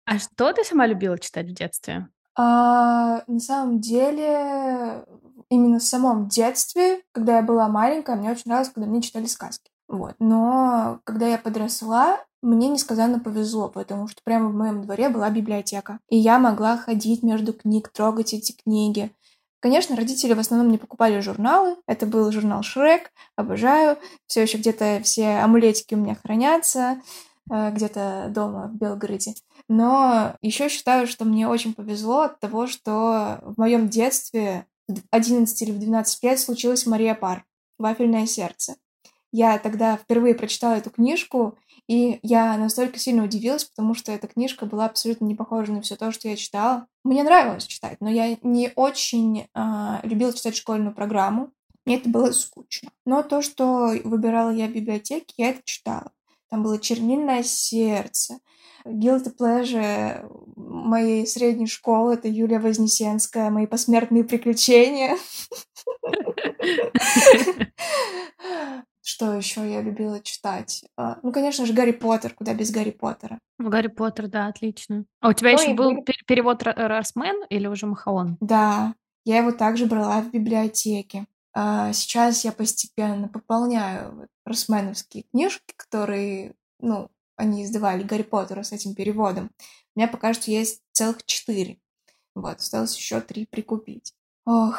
А 0.06 0.20
что 0.20 0.54
ты 0.54 0.64
сама 0.64 0.86
любила 0.88 1.18
читать 1.18 1.48
в 1.48 1.54
детстве? 1.54 2.08
А, 2.38 3.24
на 3.28 3.40
самом 3.40 3.80
деле, 3.80 5.06
именно 5.50 5.80
в 5.80 5.84
самом 5.84 6.28
детстве, 6.28 7.02
когда 7.12 7.38
я 7.38 7.42
была 7.42 7.68
маленькая, 7.68 8.16
мне 8.16 8.32
очень 8.32 8.44
нравилось, 8.46 8.72
когда 8.74 8.90
мне 8.90 9.02
читали 9.02 9.26
сказки. 9.26 9.72
Вот. 9.88 10.16
Но 10.20 11.00
когда 11.04 11.28
я 11.28 11.38
подросла, 11.38 12.20
мне 12.42 12.68
несказанно 12.70 13.20
повезло, 13.20 13.70
потому 13.70 14.08
что 14.08 14.22
прямо 14.24 14.50
в 14.50 14.56
моем 14.56 14.84
дворе 14.84 15.10
была 15.10 15.30
библиотека. 15.30 16.00
И 16.10 16.18
я 16.18 16.40
могла 16.40 16.78
ходить 16.78 17.24
между 17.24 17.54
книг, 17.54 17.90
трогать 17.90 18.34
эти 18.34 18.52
книги. 18.52 19.12
Конечно, 19.60 19.96
родители 19.96 20.34
в 20.34 20.40
основном 20.40 20.70
не 20.70 20.78
покупали 20.78 21.20
журналы. 21.22 21.78
Это 21.88 22.06
был 22.06 22.32
журнал 22.32 22.62
Шрек, 22.62 23.12
обожаю. 23.36 23.98
Все 24.28 24.44
еще 24.44 24.58
где-то 24.60 25.02
все 25.04 25.38
амулетики 25.38 25.96
у 25.96 25.98
меня 25.98 26.16
хранятся, 26.16 27.02
э, 27.52 27.72
где-то 27.72 28.28
дома 28.30 28.68
в 28.68 28.76
Белгороде. 28.76 29.34
Но 29.68 30.36
еще 30.42 30.70
считаю, 30.70 31.08
что 31.08 31.26
мне 31.26 31.48
очень 31.48 31.74
повезло 31.74 32.22
от 32.22 32.40
того, 32.40 32.68
что 32.68 33.40
в 33.42 33.56
моем 33.58 33.90
детстве 33.90 34.68
в 34.88 35.00
11 35.12 35.62
или 35.62 35.72
в 35.72 35.80
12 35.80 36.24
лет 36.24 36.40
случилась 36.40 36.86
Мария 36.86 37.16
Пар 37.16 37.46
«Вафельное 37.80 38.28
сердце». 38.28 38.76
Я 39.32 39.58
тогда 39.60 39.98
впервые 39.98 40.34
прочитала 40.34 40.76
эту 40.76 40.92
книжку, 40.92 41.58
и 41.88 42.20
я 42.24 42.58
настолько 42.58 43.00
сильно 43.00 43.26
удивилась, 43.26 43.66
потому 43.66 43.94
что 43.94 44.14
эта 44.14 44.28
книжка 44.28 44.66
была 44.66 44.86
абсолютно 44.86 45.26
не 45.26 45.36
похожа 45.36 45.74
на 45.74 45.82
все 45.82 45.98
то, 45.98 46.12
что 46.14 46.30
я 46.30 46.38
читала. 46.38 46.88
Мне 47.04 47.22
нравилось 47.22 47.66
читать, 47.66 47.98
но 48.00 48.10
я 48.10 48.38
не 48.44 48.72
очень 48.76 49.50
э, 49.54 50.00
любила 50.04 50.32
читать 50.32 50.56
школьную 50.56 50.96
программу. 50.96 51.52
Мне 51.86 51.98
это 51.98 52.08
было 52.08 52.32
скучно. 52.32 52.92
Но 53.06 53.24
то, 53.24 53.42
что 53.42 53.94
выбирала 54.06 54.52
я 54.52 54.68
в 54.68 54.72
библиотеке, 54.72 55.34
я 55.38 55.50
это 55.50 55.62
читала. 55.66 56.12
Там 56.56 56.64
было 56.64 56.80
«Чернильное 56.80 57.44
сердце», 57.44 58.40
Guilty 58.86 59.36
pleasure 59.38 60.26
моей 60.56 61.28
средней 61.28 61.68
школы— 61.68 62.14
это 62.16 62.30
Юлия 62.30 62.60
Вознесенская, 62.60 63.50
«Мои 63.50 63.68
посмертные 63.68 64.24
приключения». 64.24 65.18
Что 69.02 69.34
еще 69.34 69.70
я 69.70 69.82
любила 69.82 70.22
читать? 70.22 70.86
А, 70.96 71.18
ну, 71.24 71.34
конечно 71.34 71.66
же, 71.66 71.74
Гарри 71.74 71.92
Поттер, 71.92 72.34
куда 72.34 72.54
без 72.54 72.72
Гарри 72.72 72.92
Поттера. 72.92 73.38
Гарри 73.60 73.88
Поттер, 73.88 74.30
да, 74.30 74.48
отлично. 74.48 75.04
А 75.20 75.28
у 75.28 75.34
тебя 75.34 75.52
Ну 75.52 75.62
еще 75.62 75.74
был 75.74 76.06
перевод 76.26 76.64
Росмен 76.64 77.36
или 77.50 77.68
уже 77.68 77.86
Махаон? 77.86 78.38
Да, 78.40 78.96
я 79.26 79.40
его 79.40 79.52
также 79.52 79.88
брала 79.88 80.22
в 80.22 80.32
библиотеке. 80.32 81.26
А, 81.56 81.94
Сейчас 81.94 82.44
я 82.44 82.52
постепенно 82.52 83.30
пополняю 83.30 84.28
росменовские 84.46 85.24
книжки, 85.32 85.74
которые, 85.78 86.54
ну, 86.80 87.10
они 87.38 87.64
издавали 87.64 88.04
Гарри 88.04 88.24
Поттера 88.24 88.62
с 88.62 88.74
этим 88.74 88.94
переводом. 88.94 89.50
У 89.96 90.00
меня 90.00 90.10
пока 90.10 90.34
что 90.34 90.52
есть 90.52 90.82
целых 90.92 91.26
четыре. 91.26 91.80
Вот, 92.36 92.58
осталось 92.60 92.96
еще 92.98 93.22
три 93.22 93.46
прикупить. 93.46 94.14
Ох, 94.46 94.78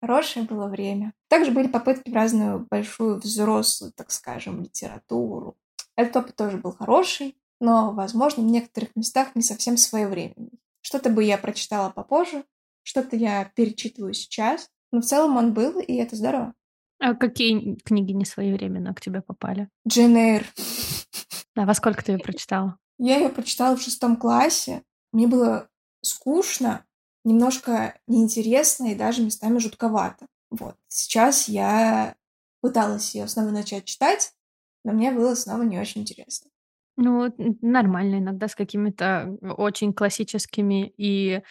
хорошее 0.00 0.46
было 0.46 0.66
время. 0.66 1.12
Также 1.28 1.50
были 1.50 1.68
попытки 1.68 2.10
в 2.10 2.14
разную 2.14 2.66
большую 2.70 3.20
взрослую, 3.20 3.92
так 3.92 4.10
скажем, 4.10 4.62
литературу. 4.62 5.58
Этот 5.94 6.16
опыт 6.16 6.36
тоже 6.36 6.56
был 6.56 6.72
хороший, 6.72 7.36
но, 7.60 7.92
возможно, 7.92 8.42
в 8.42 8.46
некоторых 8.46 8.96
местах 8.96 9.36
не 9.36 9.42
совсем 9.42 9.76
своевременный. 9.76 10.58
Что-то 10.80 11.10
бы 11.10 11.22
я 11.22 11.36
прочитала 11.36 11.90
попозже, 11.90 12.44
что-то 12.82 13.16
я 13.16 13.44
перечитываю 13.54 14.14
сейчас, 14.14 14.70
но 14.92 15.00
в 15.00 15.04
целом 15.04 15.36
он 15.36 15.52
был, 15.52 15.80
и 15.80 15.94
это 15.94 16.14
здорово. 16.14 16.54
А 17.00 17.14
какие 17.14 17.76
книги 17.84 18.12
не 18.12 18.24
своевременно 18.24 18.94
к 18.94 19.00
тебе 19.00 19.22
попали? 19.22 19.68
Джейн 19.88 20.16
Эйр. 20.16 20.46
Да, 21.56 21.66
во 21.66 21.74
сколько 21.74 22.04
ты 22.04 22.12
ее 22.12 22.18
прочитала? 22.22 22.78
Я 22.98 23.16
ее 23.16 23.30
прочитала 23.30 23.76
в 23.76 23.82
шестом 23.82 24.16
классе. 24.16 24.82
Мне 25.10 25.26
было 25.26 25.68
скучно, 26.02 26.84
немножко 27.24 27.98
неинтересно 28.06 28.92
и 28.92 28.94
даже 28.94 29.22
местами 29.22 29.58
жутковато. 29.58 30.26
Вот. 30.50 30.76
Сейчас 30.88 31.48
я 31.48 32.14
пыталась 32.60 33.14
ее 33.14 33.26
снова 33.26 33.50
начать 33.50 33.84
читать, 33.84 34.32
но 34.84 34.92
мне 34.92 35.10
было 35.10 35.34
снова 35.34 35.62
не 35.62 35.78
очень 35.78 36.02
интересно. 36.02 36.50
Ну, 36.96 37.34
нормально 37.62 38.16
иногда 38.18 38.48
с 38.48 38.54
какими-то 38.54 39.36
очень 39.56 39.94
классическими 39.94 40.92
и 40.96 41.42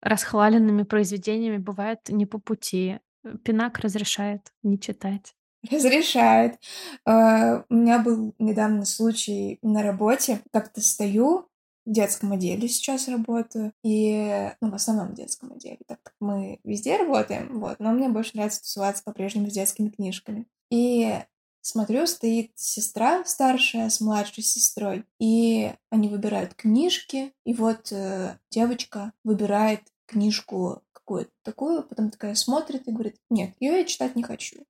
расхваленными 0.00 0.82
произведениями 0.84 1.58
бывает 1.58 2.00
не 2.08 2.26
по 2.26 2.38
пути. 2.38 3.00
Пинак 3.44 3.78
разрешает 3.78 4.52
не 4.62 4.78
читать. 4.78 5.34
Разрешает. 5.70 6.58
Э, 7.06 7.62
У 7.68 7.74
меня 7.74 7.98
был 7.98 8.34
недавно 8.38 8.84
случай 8.84 9.58
на 9.62 9.82
работе. 9.82 10.40
Как-то 10.52 10.80
стою, 10.80 11.48
в 11.84 11.92
детском 11.92 12.32
отделе 12.32 12.68
сейчас 12.68 13.08
работаю, 13.08 13.72
и, 13.82 14.50
ну, 14.60 14.70
в 14.70 14.74
основном 14.74 15.08
в 15.08 15.14
детском 15.14 15.52
отделе, 15.52 15.78
так 15.86 15.98
как 16.02 16.12
мы 16.20 16.60
везде 16.62 16.98
работаем, 16.98 17.58
вот, 17.60 17.80
но 17.80 17.92
мне 17.92 18.10
больше 18.10 18.32
нравится 18.34 18.60
тусоваться 18.60 19.02
по-прежнему 19.02 19.48
с 19.48 19.54
детскими 19.54 19.88
книжками. 19.88 20.46
И 20.70 21.14
смотрю, 21.60 22.06
стоит 22.06 22.52
сестра 22.54 23.24
старшая 23.24 23.88
с 23.90 24.00
младшей 24.00 24.42
сестрой, 24.42 25.04
и 25.18 25.72
они 25.90 26.08
выбирают 26.08 26.54
книжки, 26.54 27.32
и 27.44 27.54
вот 27.54 27.92
э, 27.92 28.38
девочка 28.50 29.12
выбирает 29.24 29.82
книжку 30.06 30.82
какую-то 30.92 31.30
такую, 31.42 31.82
потом 31.84 32.10
такая 32.10 32.34
смотрит 32.34 32.86
и 32.88 32.92
говорит, 32.92 33.16
нет, 33.30 33.54
ее 33.60 33.78
я 33.78 33.84
читать 33.84 34.16
не 34.16 34.22
хочу. 34.22 34.64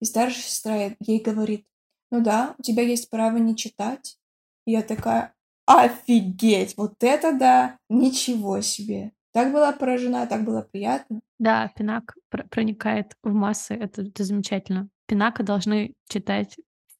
И 0.00 0.04
старшая 0.04 0.42
сестра 0.42 0.76
ей 1.00 1.20
говорит, 1.20 1.66
ну 2.10 2.22
да, 2.22 2.54
у 2.58 2.62
тебя 2.62 2.82
есть 2.82 3.10
право 3.10 3.36
не 3.36 3.56
читать. 3.56 4.18
И 4.66 4.72
я 4.72 4.82
такая, 4.82 5.34
офигеть, 5.66 6.76
вот 6.76 7.02
это 7.02 7.36
да, 7.36 7.78
ничего 7.88 8.60
себе. 8.60 9.12
Так 9.32 9.52
была 9.52 9.72
поражена, 9.72 10.26
так 10.26 10.44
было 10.44 10.62
приятно. 10.62 11.20
Да, 11.38 11.72
Пинак 11.76 12.14
пр- 12.28 12.46
проникает 12.48 13.16
в 13.22 13.32
массы, 13.32 13.74
это, 13.74 14.02
это 14.02 14.24
замечательно. 14.24 14.88
Пинака 15.12 15.42
должны 15.42 15.92
читать 16.08 16.56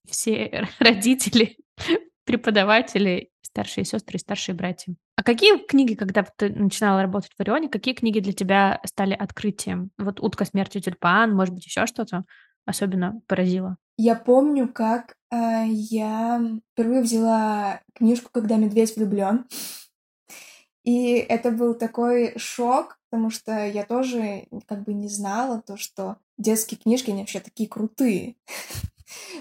все 0.06 0.68
родители, 0.78 1.56
преподаватели, 2.26 3.30
старшие 3.40 3.86
сестры 3.86 4.16
и 4.16 4.20
старшие 4.20 4.54
братья. 4.54 4.94
А 5.16 5.22
какие 5.22 5.56
книги, 5.56 5.94
когда 5.94 6.22
ты 6.36 6.50
начинала 6.50 7.00
работать 7.00 7.30
в 7.34 7.40
Орионе, 7.40 7.70
какие 7.70 7.94
книги 7.94 8.20
для 8.20 8.34
тебя 8.34 8.82
стали 8.84 9.14
открытием? 9.14 9.92
Вот 9.96 10.20
«Утка 10.20 10.44
смерти 10.44 10.78
тюльпан», 10.78 11.34
может 11.34 11.54
быть, 11.54 11.64
еще 11.64 11.86
что-то 11.86 12.24
особенно 12.66 13.18
поразило? 13.28 13.78
Я 13.96 14.14
помню, 14.14 14.68
как 14.68 15.14
э, 15.30 15.64
я 15.68 16.38
впервые 16.74 17.00
взяла 17.00 17.80
книжку 17.94 18.28
«Когда 18.30 18.56
медведь 18.56 18.94
влюблен». 18.94 19.46
И 20.84 21.14
это 21.14 21.50
был 21.50 21.74
такой 21.74 22.36
шок, 22.38 22.98
потому 23.08 23.30
что 23.30 23.66
я 23.66 23.84
тоже 23.84 24.46
как 24.66 24.84
бы 24.84 24.94
не 24.94 25.08
знала 25.08 25.62
то, 25.64 25.76
что 25.76 26.16
детские 26.38 26.78
книжки, 26.78 27.10
они 27.10 27.20
вообще 27.20 27.40
такие 27.40 27.68
крутые. 27.68 28.36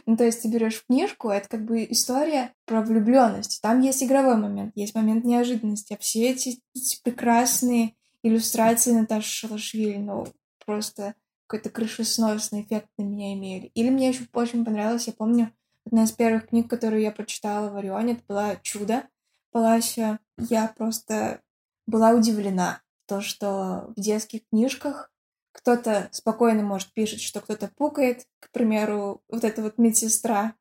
Ну, 0.05 0.17
то 0.17 0.25
есть 0.25 0.41
ты 0.41 0.50
берешь 0.50 0.83
книжку, 0.86 1.29
это 1.29 1.48
как 1.48 1.63
бы 1.63 1.86
история 1.89 2.53
про 2.65 2.81
влюбленность. 2.81 3.62
Там 3.62 3.79
есть 3.79 4.03
игровой 4.03 4.36
момент, 4.36 4.74
есть 4.75 4.95
момент 4.95 5.24
неожиданности. 5.24 5.93
А 5.93 5.98
все 5.98 6.31
эти, 6.31 6.60
эти 6.75 7.01
прекрасные 7.01 7.95
иллюстрации 8.21 8.91
Наташи 8.91 9.29
Шалашвили, 9.29 9.95
ну, 9.95 10.27
просто 10.65 11.15
какой-то 11.48 11.69
крышесносный 11.69 12.63
эффект 12.63 12.88
на 12.98 13.03
меня 13.03 13.33
имели. 13.33 13.71
Или 13.74 13.89
мне 13.89 14.10
еще 14.10 14.25
очень 14.33 14.65
понравилось, 14.65 15.07
я 15.07 15.13
помню, 15.13 15.53
одна 15.86 16.03
из 16.03 16.12
первых 16.12 16.48
книг, 16.50 16.69
которую 16.69 17.01
я 17.01 17.12
прочитала 17.12 17.69
в 17.69 17.75
Орионе, 17.75 18.13
это 18.13 18.24
была 18.27 18.55
«Чудо» 18.57 19.03
Паласио. 19.51 20.19
Я 20.50 20.74
просто 20.77 21.41
была 21.88 22.12
удивлена, 22.12 22.81
то, 23.07 23.21
что 23.21 23.91
в 23.95 24.00
детских 24.00 24.41
книжках 24.50 25.12
кто-то 25.51 26.07
спокойно, 26.12 26.63
может, 26.63 26.93
пишет, 26.93 27.19
что 27.19 27.41
кто-то 27.41 27.69
пукает, 27.75 28.25
к 28.39 28.51
примеру, 28.51 29.21
вот 29.29 29.43
эта 29.43 29.62
вот 29.62 29.77
медсестра, 29.77 30.53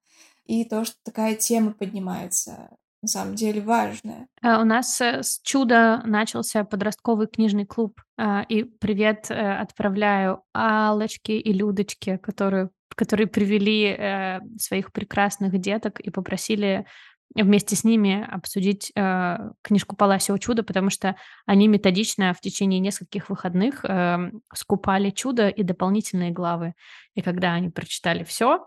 и 0.46 0.64
то, 0.64 0.84
что 0.84 0.96
такая 1.04 1.36
тема 1.36 1.72
поднимается, 1.72 2.70
на 3.02 3.08
самом 3.08 3.34
деле 3.34 3.60
важная. 3.60 4.26
А 4.42 4.60
У 4.60 4.64
нас 4.64 5.00
э, 5.00 5.22
с 5.22 5.40
чуда 5.42 6.02
начался 6.04 6.64
подростковый 6.64 7.28
книжный 7.28 7.66
клуб. 7.66 8.00
А, 8.18 8.44
И 8.48 8.64
привет 8.64 9.30
э, 9.30 9.34
отправляю 9.34 10.42
Аллочке 10.52 11.38
и 11.38 11.52
Людочке, 11.52 12.18
которые, 12.18 12.70
которые 12.94 13.26
привели 13.26 13.84
э, 13.84 14.40
своих 14.58 14.92
прекрасных 14.92 15.58
деток 15.58 16.00
и 16.00 16.10
попросили 16.10 16.86
вместе 17.34 17.76
с 17.76 17.84
ними 17.84 18.26
обсудить 18.30 18.92
э, 18.94 19.38
книжку 19.62 19.96
Паласио 19.96 20.36
«Чудо», 20.38 20.62
потому 20.62 20.90
что 20.90 21.16
они 21.46 21.68
методично 21.68 22.34
в 22.34 22.40
течение 22.40 22.80
нескольких 22.80 23.30
выходных 23.30 23.84
э, 23.84 24.32
скупали 24.52 25.10
«Чудо» 25.10 25.48
и 25.48 25.62
дополнительные 25.62 26.30
главы. 26.30 26.74
И 27.14 27.22
когда 27.22 27.52
они 27.52 27.68
прочитали 27.70 28.24
все, 28.24 28.66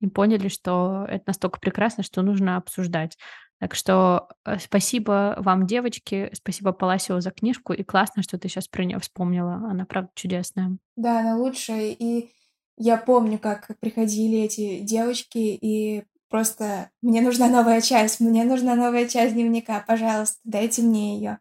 и 0.00 0.08
поняли, 0.08 0.48
что 0.48 1.06
это 1.08 1.24
настолько 1.28 1.58
прекрасно, 1.60 2.02
что 2.02 2.22
нужно 2.22 2.56
обсуждать. 2.56 3.16
Так 3.58 3.74
что 3.74 4.28
э, 4.44 4.58
спасибо 4.58 5.36
вам, 5.38 5.66
девочки, 5.66 6.30
спасибо 6.34 6.72
Паласио 6.72 7.20
за 7.20 7.30
книжку, 7.30 7.72
и 7.72 7.82
классно, 7.82 8.22
что 8.22 8.38
ты 8.38 8.48
сейчас 8.48 8.68
про 8.68 8.84
нее 8.84 8.98
вспомнила. 8.98 9.54
Она 9.54 9.86
правда 9.86 10.10
чудесная. 10.14 10.76
Да, 10.96 11.20
она 11.20 11.36
лучшая, 11.36 11.90
и 11.98 12.30
я 12.76 12.96
помню, 12.96 13.38
как 13.38 13.70
приходили 13.80 14.38
эти 14.38 14.80
девочки, 14.80 15.38
и 15.38 16.04
просто 16.34 16.90
мне 17.00 17.20
нужна 17.20 17.46
новая 17.48 17.80
часть, 17.80 18.18
мне 18.18 18.42
нужна 18.42 18.74
новая 18.74 19.06
часть 19.06 19.34
дневника, 19.34 19.84
пожалуйста, 19.86 20.40
дайте 20.42 20.82
мне 20.82 21.14
ее. 21.14 21.38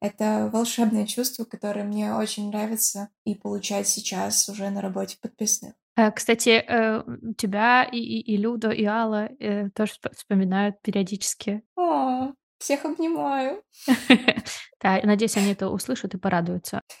Это 0.00 0.48
волшебное 0.52 1.04
чувство, 1.04 1.42
которое 1.42 1.82
мне 1.82 2.14
очень 2.14 2.50
нравится 2.50 3.08
и 3.24 3.34
получать 3.34 3.88
сейчас 3.88 4.48
уже 4.48 4.70
на 4.70 4.80
работе 4.80 5.16
подписных. 5.20 5.72
Э, 5.96 6.12
Кстати, 6.12 6.64
э, 6.64 7.02
тебя 7.36 7.82
и, 7.90 7.98
и, 7.98 8.36
Люда, 8.36 8.70
и 8.70 8.84
Алла 8.84 9.28
э, 9.40 9.68
тоже 9.70 9.94
вспо- 9.94 10.14
вспоминают 10.14 10.80
периодически. 10.80 11.64
О, 11.76 12.30
всех 12.58 12.84
обнимаю. 12.84 13.64
Да, 14.80 15.00
надеюсь, 15.02 15.36
они 15.36 15.52
это 15.52 15.70
услышат 15.70 16.14
и 16.14 16.18
порадуются. 16.18 16.82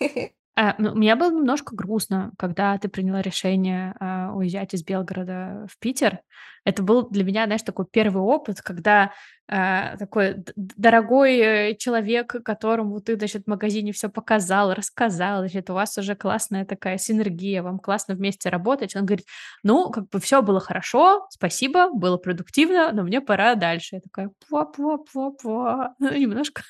А, 0.58 0.74
ну, 0.78 0.94
Мне 0.94 1.14
было 1.16 1.30
немножко 1.30 1.76
грустно, 1.76 2.32
когда 2.38 2.78
ты 2.78 2.88
приняла 2.88 3.20
решение 3.20 3.94
а, 4.00 4.32
уезжать 4.32 4.72
из 4.72 4.82
Белгорода 4.82 5.66
в 5.70 5.78
Питер. 5.78 6.20
Это 6.64 6.82
был 6.82 7.10
для 7.10 7.24
меня, 7.24 7.44
знаешь, 7.44 7.62
такой 7.62 7.84
первый 7.84 8.22
опыт, 8.22 8.62
когда 8.62 9.12
а, 9.48 9.98
такой 9.98 10.36
дорогой 10.56 11.36
э, 11.38 11.76
человек, 11.76 12.42
которому 12.42 13.00
ты, 13.02 13.16
значит, 13.16 13.44
в 13.44 13.50
магазине 13.50 13.92
все 13.92 14.08
показал, 14.08 14.72
рассказал, 14.72 15.40
значит, 15.40 15.68
у 15.68 15.74
вас 15.74 15.96
уже 15.98 16.16
классная 16.16 16.64
такая 16.64 16.96
синергия, 16.96 17.62
вам 17.62 17.78
классно 17.78 18.14
вместе 18.14 18.48
работать. 18.48 18.96
Он 18.96 19.04
говорит, 19.04 19.26
ну, 19.62 19.90
как 19.90 20.08
бы 20.08 20.20
все 20.20 20.40
было 20.40 20.58
хорошо, 20.58 21.26
спасибо, 21.28 21.90
было 21.92 22.16
продуктивно, 22.16 22.92
но 22.92 23.02
мне 23.02 23.20
пора 23.20 23.56
дальше. 23.56 23.96
Я 23.96 24.00
такая, 24.00 24.30
пуа-пуа-пуа-пуа. 24.48 25.90
Ну, 25.98 26.12
Немножко 26.16 26.62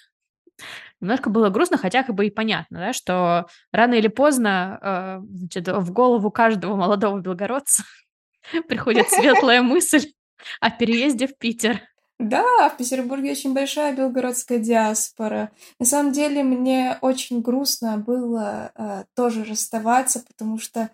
Немножко 1.00 1.30
было 1.30 1.50
грустно, 1.50 1.76
хотя 1.76 2.02
как 2.02 2.14
бы 2.14 2.26
и 2.26 2.30
понятно, 2.30 2.78
да, 2.78 2.92
что 2.92 3.46
рано 3.72 3.94
или 3.94 4.08
поздно 4.08 4.78
э, 4.80 5.20
значит, 5.28 5.68
в 5.68 5.92
голову 5.92 6.30
каждого 6.30 6.76
молодого 6.76 7.20
белгородца 7.20 7.84
приходит 8.68 9.10
светлая 9.10 9.62
мысль 9.62 10.12
о 10.60 10.70
переезде 10.70 11.26
в 11.26 11.36
Питер. 11.36 11.80
Да, 12.18 12.70
в 12.70 12.78
Петербурге 12.78 13.32
очень 13.32 13.52
большая 13.52 13.94
белгородская 13.94 14.58
диаспора. 14.58 15.50
На 15.78 15.84
самом 15.84 16.12
деле 16.12 16.42
мне 16.42 16.96
очень 17.02 17.42
грустно 17.42 17.98
было 17.98 18.72
э, 18.74 19.04
тоже 19.14 19.44
расставаться, 19.44 20.24
потому 20.26 20.58
что 20.58 20.88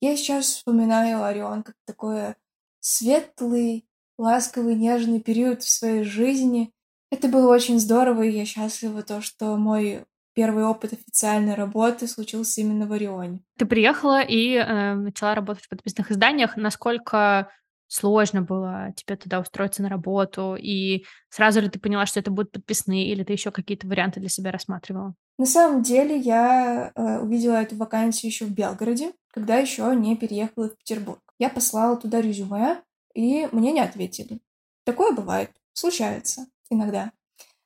я 0.00 0.14
сейчас 0.14 0.46
вспоминаю 0.46 1.24
Орион 1.24 1.62
как 1.62 1.74
такой 1.86 2.34
светлый, 2.80 3.86
ласковый, 4.18 4.74
нежный 4.74 5.20
период 5.20 5.62
в 5.62 5.70
своей 5.70 6.04
жизни. 6.04 6.72
Это 7.10 7.28
было 7.28 7.52
очень 7.52 7.78
здорово, 7.78 8.22
и 8.22 8.30
я 8.30 8.44
счастлива 8.44 9.02
то, 9.02 9.20
что 9.20 9.56
мой 9.56 10.04
первый 10.34 10.64
опыт 10.64 10.92
официальной 10.92 11.54
работы 11.54 12.06
случился 12.06 12.60
именно 12.60 12.86
в 12.86 12.92
Орионе. 12.92 13.40
Ты 13.56 13.66
приехала 13.66 14.20
и 14.22 14.54
э, 14.54 14.94
начала 14.94 15.34
работать 15.34 15.64
в 15.64 15.68
подписных 15.68 16.12
изданиях. 16.12 16.56
Насколько 16.56 17.50
сложно 17.88 18.42
было 18.42 18.92
тебе 18.94 19.16
туда 19.16 19.40
устроиться 19.40 19.82
на 19.82 19.88
работу? 19.88 20.54
И 20.54 21.04
сразу 21.30 21.60
ли 21.60 21.68
ты 21.68 21.80
поняла, 21.80 22.06
что 22.06 22.20
это 22.20 22.30
будут 22.30 22.52
подписные, 22.52 23.10
или 23.10 23.24
ты 23.24 23.32
еще 23.32 23.50
какие-то 23.50 23.88
варианты 23.88 24.20
для 24.20 24.28
себя 24.28 24.52
рассматривала? 24.52 25.14
На 25.38 25.46
самом 25.46 25.82
деле 25.82 26.16
я 26.16 26.92
э, 26.94 27.18
увидела 27.18 27.54
эту 27.54 27.76
вакансию 27.76 28.30
еще 28.30 28.44
в 28.44 28.50
Белгороде, 28.50 29.12
когда 29.32 29.56
еще 29.56 29.92
не 29.96 30.14
переехала 30.14 30.68
в 30.68 30.76
Петербург. 30.76 31.20
Я 31.38 31.48
послала 31.48 31.96
туда 31.96 32.20
резюме, 32.20 32.82
и 33.14 33.48
мне 33.50 33.72
не 33.72 33.80
ответили. 33.80 34.40
Такое 34.84 35.12
бывает, 35.12 35.50
случается 35.72 36.46
иногда. 36.70 37.12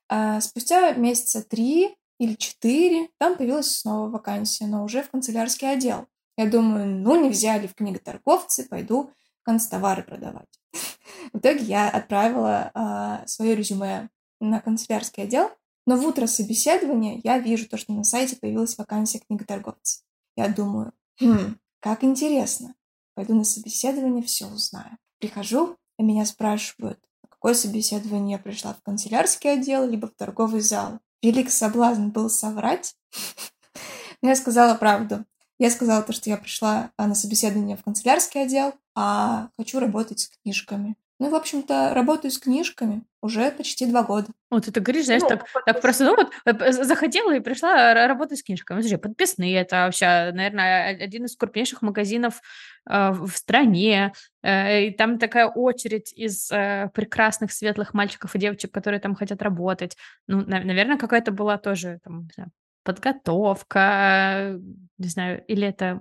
А 0.09 0.41
спустя 0.41 0.93
месяца 0.93 1.43
три 1.43 1.95
или 2.19 2.35
четыре 2.35 3.09
там 3.17 3.35
появилась 3.35 3.75
снова 3.75 4.09
вакансия, 4.09 4.65
но 4.65 4.83
уже 4.83 5.03
в 5.03 5.09
канцелярский 5.09 5.71
отдел. 5.71 6.07
Я 6.37 6.49
думаю, 6.49 6.85
ну 6.85 7.21
не 7.21 7.29
взяли 7.29 7.67
в 7.67 7.75
книготорговцы, 7.75 8.67
пойду 8.67 9.11
канцтовары 9.43 10.03
продавать. 10.03 10.59
В 11.33 11.39
итоге 11.39 11.63
я 11.63 11.89
отправила 11.89 12.71
а, 12.73 13.27
свое 13.27 13.55
резюме 13.55 14.09
на 14.39 14.59
канцелярский 14.59 15.23
отдел, 15.23 15.51
но 15.85 15.97
в 15.97 16.05
утро 16.05 16.27
собеседования 16.27 17.19
я 17.23 17.39
вижу 17.39 17.67
то, 17.67 17.77
что 17.77 17.93
на 17.93 18.03
сайте 18.03 18.35
появилась 18.37 18.77
вакансия 18.77 19.19
книготорговца. 19.19 20.01
Я 20.35 20.47
думаю, 20.47 20.93
хм, 21.19 21.57
как 21.79 22.03
интересно. 22.03 22.75
Пойду 23.15 23.35
на 23.35 23.43
собеседование, 23.43 24.23
все 24.23 24.47
узнаю. 24.47 24.97
Прихожу, 25.19 25.77
и 25.99 26.03
меня 26.03 26.25
спрашивают, 26.25 26.99
на 27.43 27.49
какое 27.49 27.61
собеседование 27.61 28.37
я 28.37 28.39
пришла 28.41 28.73
в 28.73 28.81
канцелярский 28.83 29.51
отдел, 29.51 29.85
либо 29.85 30.07
в 30.07 30.13
торговый 30.15 30.61
зал. 30.61 30.99
Велик 31.21 31.51
соблазн 31.51 32.07
был 32.07 32.29
соврать, 32.29 32.95
но 34.21 34.29
я 34.29 34.35
сказала 34.37 34.75
правду. 34.75 35.25
Я 35.59 35.69
сказала 35.69 36.03
то, 36.03 36.13
что 36.13 36.29
я 36.29 36.37
пришла 36.37 36.91
а, 36.95 37.05
на 37.05 37.15
собеседование 37.15 37.75
в 37.75 37.83
канцелярский 37.83 38.43
отдел, 38.43 38.73
а 38.95 39.49
хочу 39.57 39.79
работать 39.81 40.21
с 40.21 40.29
книжками. 40.29 40.95
Ну, 41.19 41.29
в 41.29 41.35
общем-то, 41.35 41.93
работаю 41.93 42.31
с 42.31 42.39
книжками 42.39 43.03
уже 43.21 43.51
почти 43.51 43.85
два 43.85 44.03
года. 44.03 44.27
Вот 44.49 44.65
ты 44.65 44.79
говоришь, 44.79 45.05
знаешь, 45.05 45.21
ну, 45.21 45.29
так, 45.29 45.45
так 45.65 45.81
просто, 45.81 46.05
ну 46.05 46.15
вот, 46.15 46.31
э, 46.45 46.71
захотела 46.71 47.35
и 47.35 47.39
пришла 47.39 47.93
работать 47.93 48.39
с 48.39 48.43
книжками. 48.43 48.81
Слушай, 48.81 48.97
подписные, 48.97 49.55
это 49.55 49.85
вообще, 49.85 50.31
наверное, 50.33 50.97
один 50.97 51.25
из 51.25 51.35
крупнейших 51.35 51.81
магазинов 51.81 52.41
э, 52.89 53.11
в 53.11 53.29
стране. 53.29 54.13
Э, 54.41 54.87
и 54.87 54.91
там 54.91 55.19
такая 55.19 55.47
очередь 55.47 56.11
из 56.13 56.51
э, 56.51 56.89
прекрасных 56.93 57.51
светлых 57.51 57.93
мальчиков 57.93 58.35
и 58.35 58.39
девочек, 58.39 58.71
которые 58.71 58.99
там 58.99 59.15
хотят 59.15 59.41
работать. 59.41 59.95
Ну, 60.27 60.41
на, 60.41 60.61
наверное, 60.61 60.97
какая-то 60.97 61.31
была 61.31 61.57
тоже, 61.57 61.99
там, 62.03 62.23
не 62.23 62.31
знаю, 62.33 62.51
подготовка, 62.83 64.59
не 64.97 65.07
знаю, 65.07 65.43
или 65.47 65.67
это 65.67 65.99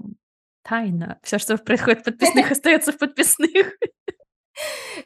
тайна. 0.62 1.19
Все, 1.23 1.38
что 1.38 1.57
происходит 1.59 2.00
в 2.00 2.04
подписных, 2.04 2.50
остается 2.50 2.92
в 2.92 2.99
подписных. 2.99 3.75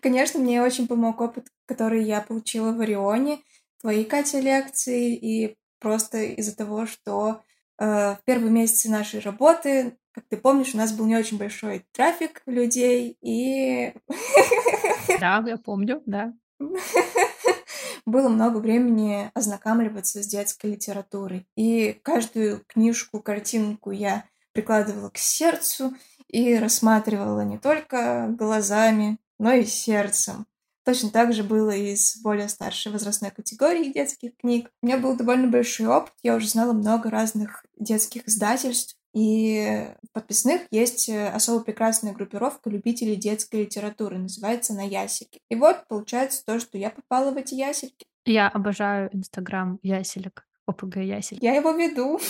Конечно, 0.01 0.41
мне 0.41 0.63
очень 0.63 0.89
помог 0.89 1.21
опыт, 1.21 1.49
который 1.67 2.05
я 2.05 2.21
получила 2.21 2.73
в 2.73 2.81
Орионе, 2.81 3.39
твои, 3.81 4.05
Катя, 4.05 4.41
лекции, 4.41 5.15
и 5.15 5.57
просто 5.79 6.19
из-за 6.19 6.57
того, 6.57 6.87
что 6.87 7.43
э, 7.79 7.85
в 7.85 8.19
первые 8.25 8.51
месяцы 8.51 8.91
нашей 8.91 9.21
работы, 9.21 9.97
как 10.13 10.25
ты 10.29 10.37
помнишь, 10.37 10.75
у 10.75 10.79
нас 10.79 10.93
был 10.93 11.07
не 11.07 11.17
очень 11.17 11.39
большой 11.39 11.87
трафик 11.93 12.43
людей, 12.47 13.17
и... 13.21 13.93
Да, 15.21 15.43
я 15.47 15.57
помню, 15.57 16.03
да. 16.07 16.33
Было 18.07 18.29
много 18.29 18.59
времени 18.59 19.31
ознакомливаться 19.35 20.23
с 20.23 20.27
детской 20.27 20.73
литературой. 20.73 21.47
И 21.57 21.99
каждую 22.03 22.65
книжку, 22.67 23.21
картинку 23.21 23.91
я 23.91 24.25
прикладывала 24.53 25.11
к 25.11 25.19
сердцу 25.19 25.93
и 26.29 26.57
рассматривала 26.57 27.41
не 27.41 27.59
только 27.59 28.29
глазами, 28.39 29.19
но 29.39 29.53
и 29.53 29.65
сердцем. 29.65 30.47
Точно 30.85 31.11
так 31.11 31.33
же 31.33 31.43
было 31.43 31.71
и 31.71 31.97
с 31.97 32.19
более 32.23 32.49
старшей 32.49 32.93
возрастной 32.93 33.33
категорией 33.33 33.93
детских 33.93 34.37
книг. 34.37 34.71
У 34.83 34.87
меня 34.87 34.99
был 34.99 35.17
довольно 35.17 35.49
большой 35.49 35.87
опыт, 35.87 36.13
я 36.23 36.37
уже 36.37 36.49
знала 36.49 36.73
много 36.73 37.11
разных 37.11 37.65
детских 37.77 38.29
издательств, 38.29 38.97
и 39.13 39.89
в 40.03 40.13
подписных 40.13 40.63
есть 40.71 41.09
э, 41.09 41.29
особо 41.29 41.65
прекрасная 41.65 42.13
группировка 42.13 42.69
любителей 42.69 43.17
детской 43.17 43.63
литературы, 43.63 44.19
называется 44.19 44.75
«На 44.75 44.83
ясельке». 44.83 45.41
И 45.49 45.55
вот 45.55 45.89
получается 45.89 46.43
то, 46.45 46.61
что 46.61 46.77
я 46.77 46.91
попала 46.91 47.31
в 47.31 47.37
эти 47.39 47.55
ясельки. 47.55 48.05
Я 48.27 48.49
обожаю 48.49 49.09
Инстаграм 49.15 49.79
яселек, 49.83 50.47
ОПГ 50.67 50.97
ясель. 50.97 51.39
Я 51.41 51.55
его 51.55 51.73
веду. 51.73 52.21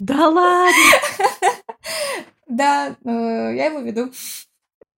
Да 0.00 0.28
ладно! 0.28 0.72
Да, 2.48 2.96
э, 3.04 3.10
я 3.56 3.66
его 3.66 3.80
веду. 3.80 4.12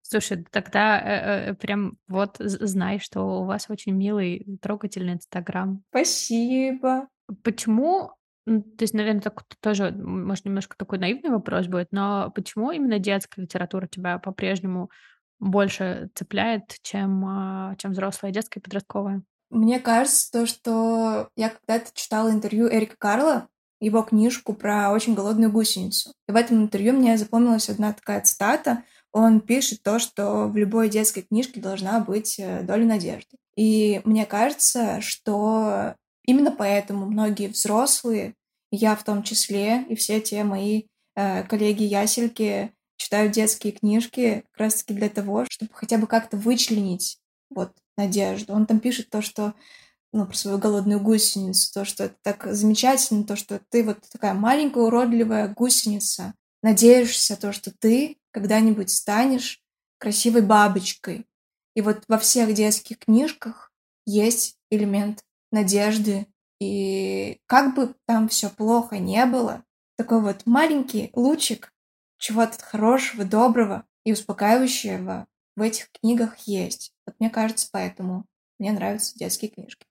Слушай, 0.09 0.43
тогда 0.49 0.99
э, 0.99 1.51
э, 1.51 1.53
прям 1.53 1.97
вот 2.07 2.37
знай, 2.39 2.97
что 2.97 3.41
у 3.41 3.45
вас 3.45 3.67
очень 3.69 3.91
милый, 3.91 4.57
трогательный 4.59 5.13
Инстаграм. 5.13 5.83
Спасибо. 5.91 7.07
Почему, 7.43 8.13
то 8.47 8.81
есть, 8.81 8.95
наверное, 8.95 9.21
так 9.21 9.43
тоже, 9.61 9.91
может, 9.91 10.45
немножко 10.45 10.75
такой 10.75 10.97
наивный 10.97 11.29
вопрос 11.29 11.67
будет, 11.67 11.89
но 11.91 12.31
почему 12.33 12.71
именно 12.71 12.97
детская 12.97 13.43
литература 13.43 13.85
тебя 13.85 14.17
по-прежнему 14.17 14.89
больше 15.37 16.09
цепляет, 16.15 16.77
чем, 16.81 17.23
а, 17.27 17.75
чем 17.77 17.91
взрослая, 17.91 18.31
детская 18.31 18.61
и 18.61 18.63
подростковая? 18.63 19.21
Мне 19.51 19.79
кажется, 19.79 20.31
то, 20.31 20.45
что 20.47 21.29
я 21.35 21.49
когда-то 21.49 21.91
читала 21.93 22.31
интервью 22.31 22.67
Эрика 22.67 22.95
Карла, 22.97 23.47
его 23.79 24.01
книжку 24.01 24.53
про 24.53 24.91
очень 24.91 25.13
голодную 25.13 25.51
гусеницу. 25.51 26.13
И 26.27 26.31
в 26.31 26.35
этом 26.35 26.63
интервью 26.63 26.93
мне 26.93 27.15
запомнилась 27.15 27.69
одна 27.69 27.93
такая 27.93 28.21
цитата— 28.21 28.81
он 29.11 29.41
пишет 29.41 29.81
то, 29.83 29.99
что 29.99 30.47
в 30.47 30.57
любой 30.57 30.89
детской 30.89 31.21
книжке 31.21 31.59
должна 31.59 31.99
быть 31.99 32.35
э, 32.39 32.61
доля 32.63 32.85
надежды. 32.85 33.37
И 33.55 34.01
мне 34.05 34.25
кажется, 34.25 35.01
что 35.01 35.95
именно 36.25 36.51
поэтому 36.51 37.05
многие 37.07 37.47
взрослые, 37.47 38.35
я 38.71 38.95
в 38.95 39.03
том 39.03 39.23
числе, 39.23 39.83
и 39.89 39.95
все 39.95 40.21
те 40.21 40.43
мои 40.43 40.83
э, 41.15 41.43
коллеги-ясельки 41.43 42.71
читают 42.97 43.31
детские 43.31 43.73
книжки 43.73 44.43
как 44.51 44.59
раз-таки 44.59 44.93
для 44.93 45.09
того, 45.09 45.45
чтобы 45.49 45.71
хотя 45.73 45.97
бы 45.97 46.05
как-то 46.05 46.37
вычленить 46.37 47.17
вот 47.49 47.71
надежду. 47.97 48.53
Он 48.53 48.65
там 48.65 48.79
пишет 48.79 49.09
то, 49.09 49.21
что 49.21 49.53
ну, 50.11 50.25
про 50.25 50.35
свою 50.35 50.57
голодную 50.57 50.99
гусеницу, 50.99 51.73
то, 51.73 51.85
что 51.85 52.05
это 52.05 52.15
так 52.21 52.47
замечательно, 52.51 53.23
то, 53.23 53.35
что 53.35 53.61
ты 53.69 53.83
вот 53.83 53.99
такая 54.11 54.33
маленькая 54.33 54.83
уродливая 54.83 55.47
гусеница, 55.47 56.33
надеешься 56.61 57.35
то, 57.35 57.51
что 57.51 57.71
ты 57.71 58.17
когда-нибудь 58.31 58.89
станешь 58.89 59.61
красивой 59.97 60.41
бабочкой. 60.41 61.27
И 61.75 61.81
вот 61.81 62.03
во 62.07 62.17
всех 62.17 62.53
детских 62.53 62.99
книжках 62.99 63.71
есть 64.05 64.57
элемент 64.69 65.23
надежды. 65.51 66.27
И 66.59 67.39
как 67.45 67.75
бы 67.75 67.95
там 68.05 68.27
все 68.27 68.49
плохо 68.49 68.97
не 68.97 69.25
было, 69.25 69.63
такой 69.97 70.21
вот 70.21 70.45
маленький 70.45 71.09
лучик 71.13 71.73
чего-то 72.17 72.61
хорошего, 72.63 73.23
доброго 73.23 73.85
и 74.03 74.11
успокаивающего 74.11 75.27
в 75.55 75.61
этих 75.61 75.91
книгах 75.91 76.37
есть. 76.39 76.93
Вот 77.05 77.15
мне 77.19 77.29
кажется, 77.29 77.69
поэтому 77.71 78.25
мне 78.59 78.71
нравятся 78.71 79.17
детские 79.17 79.51
книжки. 79.51 79.88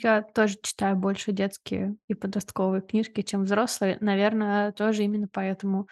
Я 0.00 0.22
тоже 0.22 0.56
читаю 0.62 0.96
больше 0.96 1.32
детские 1.32 1.96
и 2.08 2.14
подростковые 2.14 2.82
книжки, 2.82 3.22
чем 3.22 3.44
взрослые. 3.44 3.98
Наверное, 4.00 4.72
тоже 4.72 5.04
именно 5.04 5.28
поэтому 5.30 5.88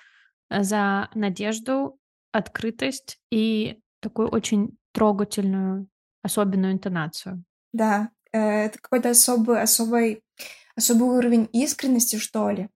за 0.51 1.09
надежду, 1.15 1.99
открытость 2.33 3.19
и 3.31 3.81
такую 4.01 4.29
очень 4.29 4.77
трогательную, 4.93 5.89
особенную 6.23 6.73
интонацию. 6.73 7.45
Да, 7.73 8.11
э, 8.33 8.39
это 8.39 8.79
какой-то 8.79 9.11
особый, 9.11 9.61
особый, 9.61 10.23
особый 10.77 11.09
уровень 11.09 11.49
искренности, 11.53 12.17
что 12.17 12.51
ли, 12.51 12.69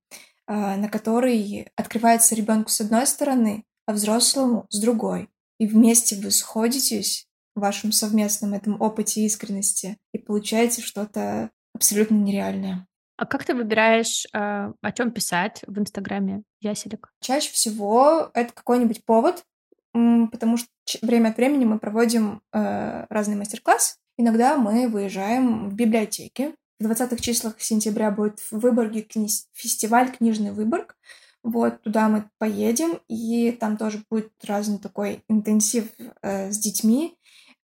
а, 0.46 0.76
на 0.76 0.88
который 0.88 1.68
открывается 1.76 2.34
ребенку 2.34 2.70
с 2.70 2.80
одной 2.80 3.06
стороны, 3.06 3.64
а 3.86 3.92
взрослому 3.92 4.66
с 4.68 4.80
другой. 4.80 5.28
И 5.58 5.66
вместе 5.66 6.16
вы 6.16 6.30
сходитесь 6.30 7.29
вашем 7.54 7.92
совместном 7.92 8.54
этом 8.54 8.80
опыте 8.80 9.22
искренности 9.22 9.96
и 10.12 10.18
получаете 10.18 10.82
что-то 10.82 11.50
абсолютно 11.74 12.14
нереальное. 12.14 12.86
А 13.16 13.26
как 13.26 13.44
ты 13.44 13.54
выбираешь, 13.54 14.26
э, 14.32 14.72
о 14.80 14.92
чем 14.92 15.10
писать 15.10 15.62
в 15.66 15.78
Инстаграме 15.78 16.42
Яселек? 16.60 17.12
Чаще 17.20 17.52
всего 17.52 18.30
это 18.32 18.52
какой-нибудь 18.54 19.04
повод, 19.04 19.44
потому 19.92 20.56
что 20.56 20.68
время 21.02 21.28
от 21.28 21.36
времени 21.36 21.64
мы 21.64 21.78
проводим 21.78 22.42
э, 22.52 23.06
разные 23.10 23.36
мастер-классы, 23.36 23.96
иногда 24.16 24.56
мы 24.56 24.88
выезжаем 24.88 25.68
в 25.68 25.74
библиотеки. 25.74 26.54
В 26.78 26.86
20-х 26.86 27.16
числах 27.16 27.60
сентября 27.60 28.10
будет 28.10 28.40
в 28.40 28.52
Выборге 28.52 29.02
кни... 29.02 29.28
фестиваль 29.52 30.10
«Книжный 30.12 30.52
Выборг». 30.52 30.96
Вот, 31.42 31.82
туда 31.82 32.08
мы 32.08 32.28
поедем, 32.38 33.00
и 33.08 33.50
там 33.52 33.76
тоже 33.76 34.02
будет 34.10 34.32
разный 34.44 34.78
такой 34.78 35.24
интенсив 35.28 35.90
э, 36.22 36.50
с 36.50 36.58
детьми. 36.58 37.18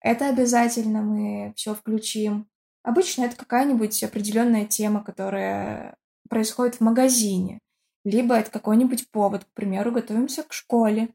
Это 0.06 0.28
обязательно 0.28 1.02
мы 1.02 1.52
все 1.56 1.74
включим. 1.74 2.48
Обычно 2.84 3.24
это 3.24 3.34
какая-нибудь 3.34 4.04
определенная 4.04 4.64
тема, 4.64 5.02
которая 5.02 5.96
происходит 6.30 6.76
в 6.76 6.80
магазине. 6.80 7.58
Либо 8.04 8.36
это 8.36 8.52
какой-нибудь 8.52 9.10
повод, 9.10 9.42
к 9.42 9.52
примеру, 9.52 9.90
готовимся 9.90 10.44
к 10.44 10.52
школе. 10.52 11.08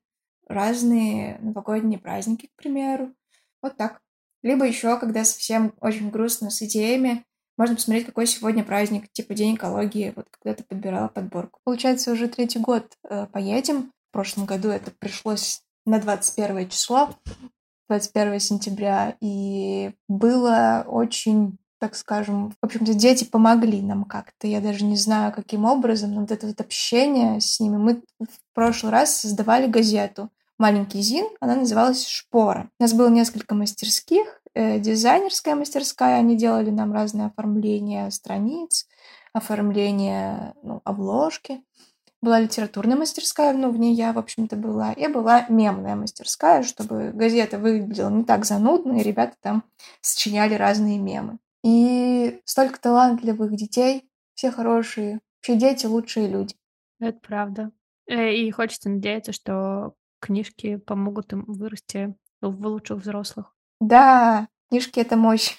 Разные 0.45 1.38
новогодние 1.39 1.99
праздники, 1.99 2.47
к 2.47 2.56
примеру. 2.58 3.15
Вот 3.62 3.77
так. 3.77 4.01
Либо 4.43 4.67
еще, 4.67 4.99
когда 4.99 5.23
совсем 5.23 5.73
очень 5.80 6.10
грустно 6.10 6.49
с 6.49 6.62
идеями, 6.62 7.23
можно 7.58 7.77
посмотреть, 7.77 8.08
какой 8.08 8.27
сегодня 8.27 8.65
праздник, 8.65 9.10
типа 9.13 9.34
День 9.36 9.56
экологии, 9.56 10.12
вот 10.17 10.27
когда 10.32 10.54
ты 10.54 10.65
подбирала 10.65 11.08
подборку. 11.08 11.62
Получается, 11.63 12.12
уже 12.12 12.27
третий 12.27 12.60
год 12.60 12.97
э, 13.10 13.25
поедем. 13.27 13.93
В 14.10 14.12
прошлом 14.12 14.45
году 14.45 14.67
это 14.67 14.91
пришлось 14.91 15.62
на 15.86 16.01
21 16.01 16.67
число, 16.67 17.15
21 17.91 18.39
сентября, 18.39 19.17
и 19.19 19.91
было 20.08 20.86
очень 20.88 21.58
так 21.77 21.95
скажем, 21.95 22.51
в 22.51 22.65
общем-то, 22.65 22.93
дети 22.93 23.23
помогли 23.23 23.82
нам 23.82 24.04
как-то. 24.04 24.45
Я 24.45 24.62
даже 24.62 24.86
не 24.86 24.95
знаю, 24.95 25.34
каким 25.34 25.65
образом, 25.65 26.13
но 26.13 26.21
вот 26.21 26.32
это 26.32 26.45
вот 26.45 26.62
общение 26.62 27.41
с 27.41 27.60
ними. 27.60 27.77
Мы 27.77 28.04
в 28.19 28.54
прошлый 28.54 28.91
раз 28.91 29.19
создавали 29.19 29.65
газету 29.65 30.30
«Маленький 30.60 31.01
Зин», 31.01 31.25
она 31.39 31.56
называлась 31.56 32.06
«Шпора». 32.06 32.69
У 32.80 32.84
нас 32.84 32.93
было 32.93 33.10
несколько 33.10 33.56
мастерских, 33.56 34.41
э, 34.54 34.77
дизайнерская 34.77 35.56
мастерская, 35.56 36.19
они 36.19 36.38
делали 36.38 36.69
нам 36.69 36.93
разные 36.93 37.25
оформления 37.27 38.12
страниц, 38.12 38.86
оформление 39.34 40.54
ну, 40.62 40.82
обложки. 40.84 41.63
Была 42.21 42.39
литературная 42.39 42.95
мастерская, 42.95 43.53
ну, 43.53 43.71
в 43.71 43.79
ней 43.79 43.95
я, 43.95 44.13
в 44.13 44.19
общем-то, 44.19 44.55
была. 44.55 44.93
И 44.93 45.07
была 45.07 45.45
мемная 45.49 45.95
мастерская, 45.95 46.62
чтобы 46.62 47.12
газета 47.13 47.57
выглядела 47.57 48.10
не 48.10 48.23
так 48.23 48.45
занудно, 48.45 48.99
и 48.99 49.03
ребята 49.03 49.36
там 49.41 49.63
сочиняли 50.01 50.53
разные 50.53 50.99
мемы. 50.99 51.39
И 51.63 52.39
столько 52.45 52.79
талантливых 52.79 53.55
детей, 53.55 54.07
все 54.36 54.51
хорошие. 54.51 55.19
Вообще 55.38 55.60
дети 55.60 55.86
лучшие 55.88 56.27
люди. 56.27 56.55
Это 56.99 57.19
правда. 57.19 57.71
Э, 58.07 58.31
и 58.34 58.51
хочется 58.51 58.89
надеяться, 58.89 59.31
что 59.31 59.93
книжки 60.19 60.77
помогут 60.77 61.34
им 61.34 61.45
вырасти 61.47 62.15
в 62.41 62.67
лучших 62.67 62.99
взрослых. 62.99 63.55
Да, 63.79 64.47
книжки— 64.69 64.99
это 65.01 65.15
мощь. 65.15 65.55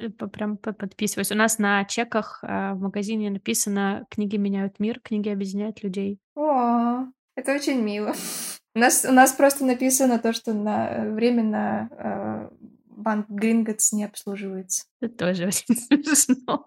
Э, 0.00 0.08
прям 0.08 0.56
подписываюсь. 0.56 1.30
У 1.32 1.36
нас 1.36 1.58
на 1.58 1.84
чеках 1.84 2.40
э, 2.42 2.72
в 2.72 2.80
магазине 2.80 3.30
написано 3.30 4.06
«Книги 4.10 4.36
меняют 4.36 4.80
мир, 4.80 5.00
книги 5.00 5.28
объединяют 5.28 5.82
людей». 5.82 6.18
О, 6.34 7.04
это 7.36 7.54
очень 7.54 7.80
мило. 7.82 8.14
У 8.74 8.78
нас, 8.78 9.04
у 9.08 9.12
нас 9.12 9.32
просто 9.32 9.64
написано 9.64 10.18
то, 10.18 10.32
что 10.32 10.54
на, 10.54 11.04
временно 11.10 11.88
э, 11.90 12.48
банк 12.86 13.28
Гринготс 13.28 13.92
не 13.92 14.04
обслуживается. 14.04 14.84
Это 15.00 15.14
тоже 15.26 15.46
очень 15.48 15.76
смешно. 15.76 16.64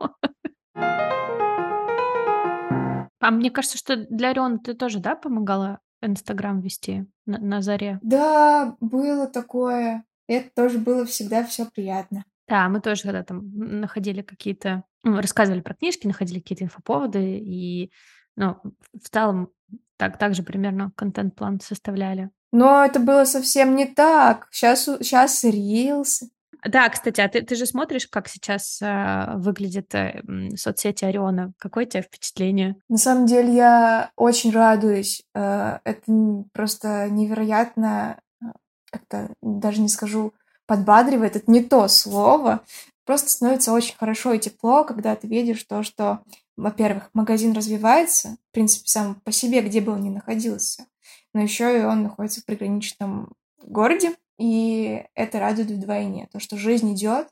А 3.19 3.32
мне 3.32 3.52
кажется, 3.52 3.78
что 3.78 3.96
для 3.96 4.34
Рен 4.34 4.60
ты 4.60 4.74
тоже, 4.74 5.00
да, 5.00 5.15
помогала 5.15 5.80
Инстаграм 6.02 6.60
вести 6.60 7.06
на, 7.26 7.39
на 7.39 7.62
заре? 7.62 8.00
Да, 8.04 8.76
было 8.82 9.28
такое. 9.28 10.04
Это 10.28 10.50
тоже 10.54 10.78
было 10.78 11.06
всегда 11.06 11.46
все 11.46 11.65
приятно. 11.65 12.26
Да, 12.54 12.70
мы 12.70 12.82
тоже 12.82 13.02
когда 13.02 13.24
там 13.24 13.50
находили 13.56 14.22
какие-то, 14.22 14.84
ну, 15.04 15.20
рассказывали 15.20 15.62
про 15.62 15.74
книжки, 15.74 16.06
находили 16.06 16.38
какие-то 16.38 16.66
инфоповоды, 16.66 17.39
и 17.39 17.92
ну, 18.36 18.58
в 18.94 19.10
целом 19.10 19.50
так, 19.98 20.20
так 20.20 20.36
же 20.36 20.44
примерно 20.44 20.92
контент-план 20.96 21.62
составляли. 21.62 22.30
Но 22.52 22.86
это 22.86 23.00
было 23.00 23.26
совсем 23.26 23.76
не 23.76 23.88
так. 23.88 24.50
Сейчас, 24.52 24.84
сейчас 24.84 25.44
Reels. 25.44 26.28
Да, 26.63 26.88
кстати, 26.89 27.22
а 27.22 27.28
ты, 27.28 27.42
ты 27.42 27.56
же 27.56 27.66
смотришь, 27.66 28.08
как 28.08 28.28
сейчас 28.28 28.80
э, 28.84 29.34
выглядит 29.38 29.96
э, 29.96 30.22
соцсети 30.56 31.06
Ориона. 31.06 31.54
Какое 31.58 31.88
у 31.88 31.89
тебя 31.89 32.04
впечатление? 32.04 32.76
На 32.88 32.98
самом 32.98 33.26
деле 33.26 33.52
я 33.52 34.12
очень 34.16 34.52
радуюсь. 34.52 35.24
Э, 35.34 35.80
это 35.84 36.46
просто 36.54 37.10
невероятно, 37.10 38.20
э, 38.44 38.46
как-то 38.92 39.34
даже 39.42 39.82
не 39.82 39.89
скажу, 39.89 40.34
подбадривает. 40.76 41.36
Это 41.36 41.52
не 41.52 41.64
то 41.64 41.88
слово. 41.88 42.64
Просто 43.06 43.30
становится 43.30 43.74
очень 43.74 43.96
хорошо 43.98 44.34
и 44.34 44.40
тепло, 44.40 44.84
когда 44.84 45.16
ты 45.16 45.28
видишь 45.28 45.64
то, 45.64 45.84
что, 45.84 46.20
во-первых, 46.56 47.10
магазин 47.14 47.54
развивается, 47.54 48.38
в 48.50 48.54
принципе, 48.54 48.88
сам 48.88 49.16
по 49.16 49.32
себе, 49.32 49.62
где 49.62 49.82
бы 49.82 49.92
он 49.92 50.02
ни 50.02 50.10
находился 50.10 50.86
но 51.34 51.42
еще 51.42 51.80
и 51.80 51.84
он 51.84 52.04
находится 52.04 52.42
в 52.42 52.46
приграничном 52.46 53.34
городе, 53.62 54.16
и 54.38 55.04
это 55.16 55.40
радует 55.40 55.72
вдвойне. 55.72 56.28
То, 56.32 56.40
что 56.40 56.58
жизнь 56.58 56.94
идет, 56.94 57.28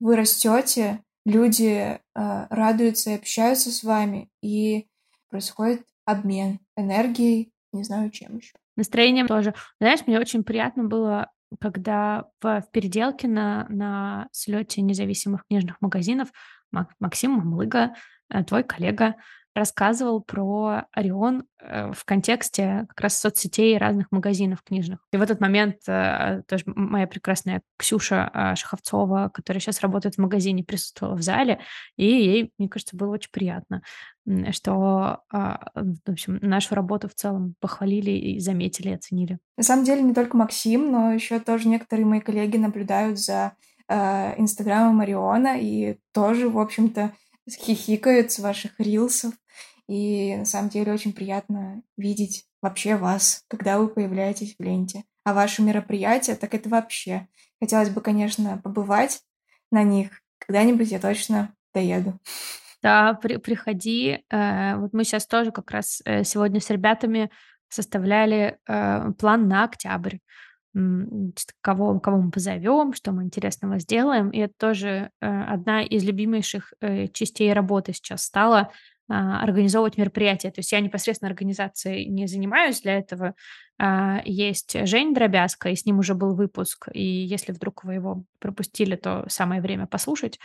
вы 0.00 0.16
растете, 0.16 1.02
люди 1.24 1.98
э, 1.98 1.98
радуются 2.14 3.10
и 3.10 3.14
общаются 3.14 3.70
с 3.70 3.82
вами, 3.82 4.30
и 4.42 4.86
происходит 5.28 5.86
обмен 6.04 6.60
энергией, 6.76 7.52
не 7.72 7.84
знаю 7.84 8.10
чем 8.10 8.36
еще. 8.36 8.54
Настроением 8.76 9.26
тоже. 9.26 9.54
Знаешь, 9.80 10.06
мне 10.06 10.18
очень 10.18 10.44
приятно 10.44 10.84
было, 10.84 11.30
когда 11.60 12.26
в, 12.40 12.60
в 12.60 12.70
переделке 12.70 13.28
на, 13.28 13.66
на 13.68 14.28
слете 14.32 14.82
независимых 14.82 15.46
книжных 15.46 15.80
магазинов 15.80 16.28
Максим 17.00 17.32
Мамлыга, 17.32 17.94
э, 18.30 18.44
твой 18.44 18.64
коллега, 18.64 19.16
рассказывал 19.56 20.20
про 20.20 20.84
Орион 20.92 21.44
э, 21.58 21.90
в 21.92 22.04
контексте 22.04 22.84
как 22.90 23.00
раз 23.00 23.18
соцсетей 23.18 23.76
разных 23.78 24.12
магазинов 24.12 24.62
книжных. 24.62 25.00
И 25.12 25.16
в 25.16 25.22
этот 25.22 25.40
момент 25.40 25.76
э, 25.88 26.42
тоже 26.46 26.64
моя 26.66 27.06
прекрасная 27.06 27.62
Ксюша 27.78 28.30
э, 28.32 28.54
Шаховцова, 28.54 29.30
которая 29.32 29.60
сейчас 29.60 29.80
работает 29.80 30.16
в 30.16 30.20
магазине, 30.20 30.62
присутствовала 30.62 31.16
в 31.16 31.22
зале, 31.22 31.58
и 31.96 32.04
ей, 32.04 32.52
мне 32.58 32.68
кажется, 32.68 32.96
было 32.96 33.14
очень 33.14 33.30
приятно, 33.32 33.82
что, 34.50 35.20
а, 35.32 35.70
в 35.74 36.10
общем, 36.10 36.38
нашу 36.42 36.74
работу 36.74 37.08
в 37.08 37.14
целом 37.14 37.54
похвалили 37.60 38.10
и 38.10 38.40
заметили, 38.40 38.90
и 38.90 38.94
оценили. 38.94 39.38
На 39.56 39.62
самом 39.62 39.84
деле 39.84 40.02
не 40.02 40.12
только 40.14 40.36
Максим, 40.36 40.90
но 40.90 41.12
еще 41.12 41.38
тоже 41.40 41.68
некоторые 41.68 42.06
мои 42.06 42.20
коллеги 42.20 42.56
наблюдают 42.56 43.18
за 43.18 43.52
Инстаграмом 43.88 45.00
Ориона 45.00 45.60
и 45.60 45.98
тоже, 46.12 46.48
в 46.48 46.58
общем-то, 46.58 47.12
хихикают 47.48 48.32
с 48.32 48.38
ваших 48.38 48.78
рилсов. 48.80 49.34
И 49.88 50.34
на 50.36 50.44
самом 50.44 50.68
деле 50.68 50.92
очень 50.92 51.12
приятно 51.12 51.82
видеть 51.96 52.44
вообще 52.60 52.96
вас, 52.96 53.44
когда 53.48 53.78
вы 53.78 53.88
появляетесь 53.88 54.56
в 54.58 54.62
ленте. 54.62 55.04
А 55.24 55.32
ваши 55.32 55.62
мероприятия, 55.62 56.34
так 56.34 56.54
это 56.54 56.68
вообще. 56.68 57.28
Хотелось 57.60 57.90
бы, 57.90 58.00
конечно, 58.00 58.60
побывать 58.62 59.22
на 59.70 59.82
них. 59.82 60.22
Когда-нибудь 60.38 60.90
я 60.90 60.98
точно 60.98 61.54
доеду. 61.72 62.18
Да, 62.82 63.14
при, 63.14 63.36
приходи. 63.36 64.24
Э, 64.30 64.76
вот 64.76 64.92
мы 64.92 65.04
сейчас 65.04 65.26
тоже 65.26 65.50
как 65.52 65.70
раз 65.70 66.02
э, 66.04 66.24
сегодня 66.24 66.60
с 66.60 66.70
ребятами 66.70 67.30
составляли 67.68 68.58
э, 68.68 69.12
план 69.18 69.48
на 69.48 69.64
октябрь 69.64 70.18
кого, 71.60 71.98
кого 72.00 72.18
мы 72.18 72.30
позовем, 72.30 72.92
что 72.92 73.12
мы 73.12 73.24
интересного 73.24 73.78
сделаем. 73.78 74.30
И 74.30 74.38
это 74.38 74.54
тоже 74.58 75.10
э, 75.20 75.26
одна 75.26 75.82
из 75.82 76.04
любимейших 76.04 76.74
э, 76.80 77.08
частей 77.08 77.52
работы 77.52 77.92
сейчас 77.92 78.24
стала 78.24 78.70
а, 79.08 79.40
организовывать 79.42 79.98
мероприятия. 79.98 80.50
То 80.50 80.58
есть 80.58 80.72
я 80.72 80.80
непосредственно 80.80 81.30
организацией 81.30 82.08
не 82.08 82.26
занимаюсь 82.26 82.80
для 82.80 82.98
этого. 82.98 83.34
А, 83.78 84.20
есть 84.24 84.76
Жень 84.86 85.14
Дробязко, 85.14 85.68
и 85.68 85.76
с 85.76 85.86
ним 85.86 86.00
уже 86.00 86.14
был 86.14 86.34
выпуск. 86.34 86.88
И 86.92 87.04
если 87.04 87.52
вдруг 87.52 87.84
вы 87.84 87.94
его 87.94 88.24
пропустили, 88.40 88.96
то 88.96 89.24
самое 89.28 89.60
время 89.60 89.86
послушать. 89.86 90.40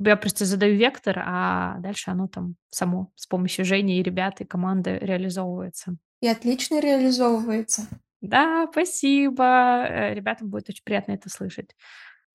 Я 0.00 0.16
просто 0.16 0.44
задаю 0.44 0.76
вектор, 0.76 1.22
а 1.24 1.76
дальше 1.80 2.10
оно 2.10 2.28
там 2.28 2.54
само 2.70 3.10
с 3.14 3.26
помощью 3.26 3.64
Жени 3.64 3.98
и 3.98 4.02
ребят 4.02 4.40
и 4.40 4.44
команды 4.44 4.98
реализовывается. 5.00 5.96
И 6.22 6.28
отлично 6.28 6.80
реализовывается. 6.80 7.88
Да, 8.20 8.68
спасибо. 8.70 9.44
Э, 9.88 10.14
ребятам 10.14 10.48
будет 10.48 10.68
очень 10.68 10.82
приятно 10.84 11.12
это 11.12 11.30
слышать. 11.30 11.76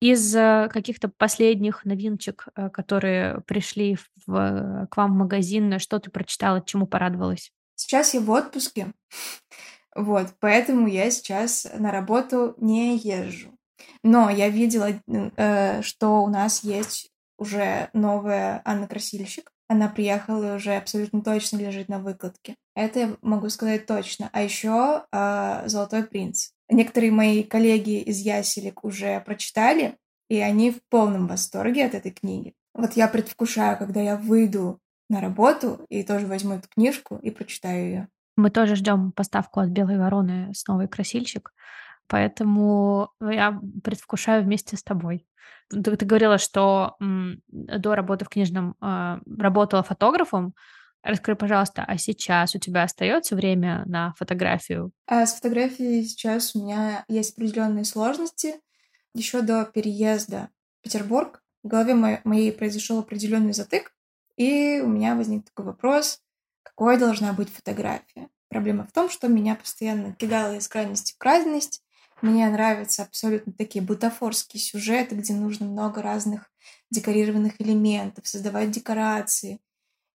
Из 0.00 0.34
э, 0.34 0.68
каких-то 0.72 1.08
последних 1.08 1.84
новиночек, 1.84 2.48
э, 2.54 2.70
которые 2.70 3.42
пришли 3.42 3.98
в, 4.26 4.86
к 4.90 4.96
вам 4.96 5.12
в 5.12 5.16
магазин, 5.16 5.78
что 5.78 5.98
ты 5.98 6.10
прочитала, 6.10 6.62
чему 6.64 6.86
порадовалась? 6.86 7.52
Сейчас 7.74 8.14
я 8.14 8.20
в 8.20 8.30
отпуске, 8.30 8.92
вот, 9.94 10.28
поэтому 10.40 10.86
я 10.86 11.10
сейчас 11.10 11.66
на 11.76 11.90
работу 11.90 12.54
не 12.58 12.96
езжу. 12.96 13.50
Но 14.02 14.30
я 14.30 14.48
видела, 14.48 14.90
что 15.82 16.22
у 16.22 16.28
нас 16.28 16.62
есть 16.62 17.10
уже 17.36 17.90
новая 17.92 18.62
Анна 18.64 18.86
Красильщик. 18.86 19.53
Она 19.68 19.88
приехала 19.88 20.52
и 20.52 20.56
уже 20.56 20.74
абсолютно 20.74 21.22
точно 21.22 21.58
лежит 21.58 21.88
на 21.88 21.98
выкладке. 21.98 22.56
Это 22.74 23.00
я 23.00 23.16
могу 23.22 23.48
сказать 23.48 23.86
точно. 23.86 24.28
А 24.32 24.42
еще 24.42 25.04
э, 25.10 25.62
«Золотой 25.66 26.04
принц». 26.04 26.50
Некоторые 26.68 27.12
мои 27.12 27.42
коллеги 27.42 28.00
из 28.00 28.18
Яселек 28.18 28.84
уже 28.84 29.20
прочитали, 29.20 29.96
и 30.28 30.38
они 30.38 30.70
в 30.70 30.80
полном 30.90 31.26
восторге 31.26 31.86
от 31.86 31.94
этой 31.94 32.12
книги. 32.12 32.54
Вот 32.74 32.92
я 32.94 33.08
предвкушаю, 33.08 33.78
когда 33.78 34.00
я 34.00 34.16
выйду 34.16 34.80
на 35.08 35.20
работу 35.20 35.84
и 35.88 36.02
тоже 36.02 36.26
возьму 36.26 36.54
эту 36.54 36.68
книжку 36.68 37.16
и 37.16 37.30
прочитаю 37.30 37.84
ее. 37.84 38.08
Мы 38.36 38.50
тоже 38.50 38.74
ждем 38.74 39.12
поставку 39.12 39.60
от 39.60 39.68
Белой 39.68 39.98
вороны 39.98 40.52
с 40.54 40.66
новой 40.66 40.88
красильщик, 40.88 41.52
поэтому 42.08 43.10
я 43.20 43.60
предвкушаю 43.82 44.44
вместе 44.44 44.76
с 44.76 44.82
тобой. 44.82 45.26
Ты, 45.70 45.96
ты 45.96 46.06
говорила, 46.06 46.38
что 46.38 46.96
м, 47.00 47.40
до 47.48 47.94
работы 47.94 48.24
в 48.24 48.28
книжном 48.28 48.76
э, 48.80 49.18
работала 49.38 49.82
фотографом. 49.82 50.54
Расскажи, 51.02 51.36
пожалуйста, 51.36 51.84
а 51.86 51.98
сейчас 51.98 52.54
у 52.54 52.58
тебя 52.58 52.82
остается 52.82 53.36
время 53.36 53.82
на 53.86 54.14
фотографию? 54.16 54.92
А 55.06 55.26
с 55.26 55.34
фотографией 55.34 56.04
сейчас 56.04 56.54
у 56.54 56.62
меня 56.62 57.04
есть 57.08 57.34
определенные 57.34 57.84
сложности. 57.84 58.54
Еще 59.14 59.42
до 59.42 59.64
переезда 59.64 60.48
в 60.80 60.84
Петербург 60.84 61.42
в 61.62 61.68
голове 61.68 61.94
моей 62.24 62.52
произошел 62.52 62.98
определенный 62.98 63.52
затык, 63.52 63.92
и 64.36 64.80
у 64.80 64.88
меня 64.88 65.14
возник 65.14 65.44
такой 65.44 65.66
вопрос, 65.66 66.20
какой 66.62 66.98
должна 66.98 67.32
быть 67.32 67.50
фотография. 67.50 68.28
Проблема 68.48 68.86
в 68.86 68.92
том, 68.92 69.08
что 69.10 69.28
меня 69.28 69.54
постоянно 69.54 70.12
кидало 70.12 70.56
из 70.56 70.68
крайности 70.68 71.12
в 71.14 71.18
крайность. 71.18 71.83
Мне 72.24 72.48
нравятся 72.48 73.02
абсолютно 73.02 73.52
такие 73.52 73.84
бутафорские 73.84 74.58
сюжеты, 74.58 75.14
где 75.14 75.34
нужно 75.34 75.66
много 75.66 76.00
разных 76.00 76.50
декорированных 76.90 77.60
элементов, 77.60 78.26
создавать 78.26 78.70
декорации 78.70 79.60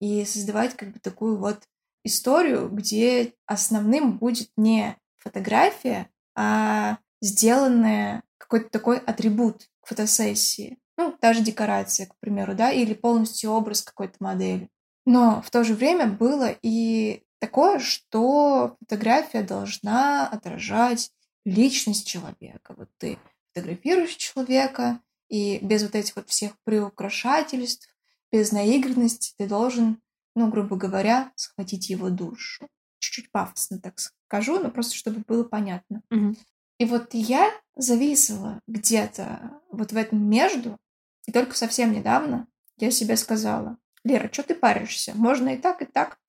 и 0.01 0.27
создавать 0.27 0.77
как 0.77 0.93
бы 0.93 0.99
такую 0.99 1.39
вот 1.39 1.63
историю, 2.05 2.69
где 2.69 3.33
основным 3.47 4.19
будет 4.19 4.51
не 4.59 4.99
фотография, 5.17 6.11
а 6.37 6.99
сделанная 7.23 8.23
какой-то 8.37 8.69
такой 8.69 8.99
атрибут 8.99 9.71
к 9.81 9.87
фотосессии. 9.87 10.79
Ну, 10.99 11.17
та 11.19 11.33
же 11.33 11.41
декорация, 11.41 12.05
к 12.05 12.19
примеру, 12.21 12.55
да, 12.55 12.71
или 12.71 12.93
полностью 12.93 13.51
образ 13.51 13.81
какой-то 13.81 14.17
модели. 14.21 14.69
Но 15.07 15.41
в 15.41 15.51
то 15.51 15.65
же 15.65 15.73
время 15.73 16.09
было 16.09 16.55
и 16.61 17.23
такое, 17.39 17.79
что 17.79 18.77
фотография 18.81 19.43
должна 19.43 20.29
отражать 20.29 21.11
личность 21.45 22.07
человека. 22.07 22.75
Вот 22.77 22.89
ты 22.99 23.19
фотографируешь 23.49 24.17
человека, 24.17 25.01
и 25.29 25.59
без 25.59 25.83
вот 25.83 25.95
этих 25.95 26.17
вот 26.17 26.29
всех 26.29 26.53
приукрашательств, 26.65 27.89
без 28.31 28.53
наигранности 28.53 29.35
ты 29.37 29.47
должен, 29.47 30.01
ну, 30.35 30.49
грубо 30.51 30.77
говоря, 30.77 31.33
схватить 31.37 31.91
его 31.91 32.11
душу. 32.11 32.69
Чуть-чуть 32.99 33.31
пафосно 33.31 33.79
так 33.79 33.99
скажу, 33.99 34.59
но 34.59 34.71
просто 34.71 34.95
чтобы 34.95 35.23
было 35.27 35.45
понятно. 35.45 36.03
Мгм. 36.11 36.37
И 36.79 36.85
вот 36.85 37.15
я 37.15 37.53
зависела 37.77 38.61
где-то 38.67 39.61
вот 39.71 39.93
в 39.93 39.97
этом 39.97 40.29
между, 40.29 40.79
и 41.27 41.33
только 41.33 41.57
совсем 41.57 41.93
недавно 41.93 42.49
я 42.77 42.91
себе 42.91 43.17
сказала, 43.17 43.79
Лера, 44.03 44.29
что 44.33 44.43
ты 44.43 44.55
паришься? 44.55 45.15
Можно 45.15 45.51
и 45.51 45.57
так, 45.57 45.83
и 45.83 45.87
так. 45.87 46.19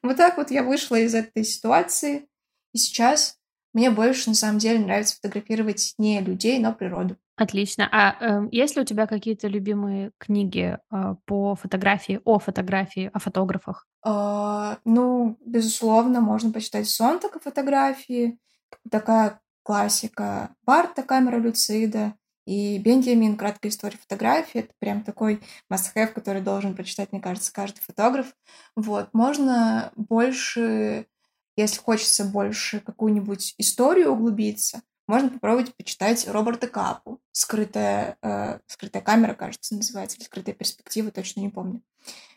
Вот 0.00 0.16
так 0.16 0.36
вот 0.36 0.52
я 0.52 0.62
вышла 0.62 0.94
из 0.94 1.12
этой 1.12 1.42
ситуации, 1.42 2.28
и 2.72 2.78
сейчас 2.78 3.37
мне 3.72 3.90
больше 3.90 4.30
на 4.30 4.34
самом 4.34 4.58
деле 4.58 4.78
нравится 4.78 5.16
фотографировать 5.16 5.94
не 5.98 6.20
людей, 6.20 6.58
но 6.58 6.72
природу. 6.72 7.16
Отлично. 7.36 7.88
А 7.90 8.16
эм, 8.20 8.48
есть 8.50 8.74
ли 8.76 8.82
у 8.82 8.84
тебя 8.84 9.06
какие-то 9.06 9.46
любимые 9.46 10.10
книги 10.18 10.78
э, 10.90 11.14
по 11.24 11.54
фотографии, 11.54 12.20
о 12.24 12.38
фотографии, 12.38 13.10
о 13.12 13.18
фотографах? 13.20 13.86
А, 14.02 14.78
ну, 14.84 15.36
безусловно, 15.44 16.20
можно 16.20 16.50
почитать 16.50 16.88
Сонтака 16.88 17.38
фотографии, 17.38 18.38
такая 18.90 19.40
классика 19.62 20.50
Барта 20.64 21.02
«Камера 21.02 21.36
Люцида», 21.36 22.14
и 22.48 22.78
Бенджамин 22.78 23.36
«Краткая 23.36 23.70
история 23.70 23.98
фотографии»— 23.98 24.60
это 24.62 24.72
прям 24.78 25.04
такой 25.04 25.42
must-have, 25.70 26.14
который 26.14 26.40
должен 26.40 26.74
прочитать, 26.74 27.12
мне 27.12 27.20
кажется, 27.20 27.52
каждый 27.52 27.80
фотограф. 27.80 28.28
Вот. 28.74 29.10
Можно 29.12 29.92
больше, 29.96 31.04
если 31.58 31.80
хочется 31.80 32.24
больше 32.24 32.80
какую-нибудь 32.80 33.54
историю 33.58 34.12
углубиться, 34.12 34.82
можно 35.06 35.30
попробовать 35.30 35.74
почитать 35.74 36.28
Роберта 36.28 36.68
Капу 36.68 37.20
«Скрытая, 37.32 38.16
э, 38.22 38.58
скрытая 38.66 39.02
камера», 39.02 39.34
кажется, 39.34 39.74
называется, 39.74 40.16
или 40.18 40.24
«Скрытая 40.24 40.54
перспектива», 40.54 41.10
точно 41.10 41.40
не 41.40 41.48
помню. 41.48 41.82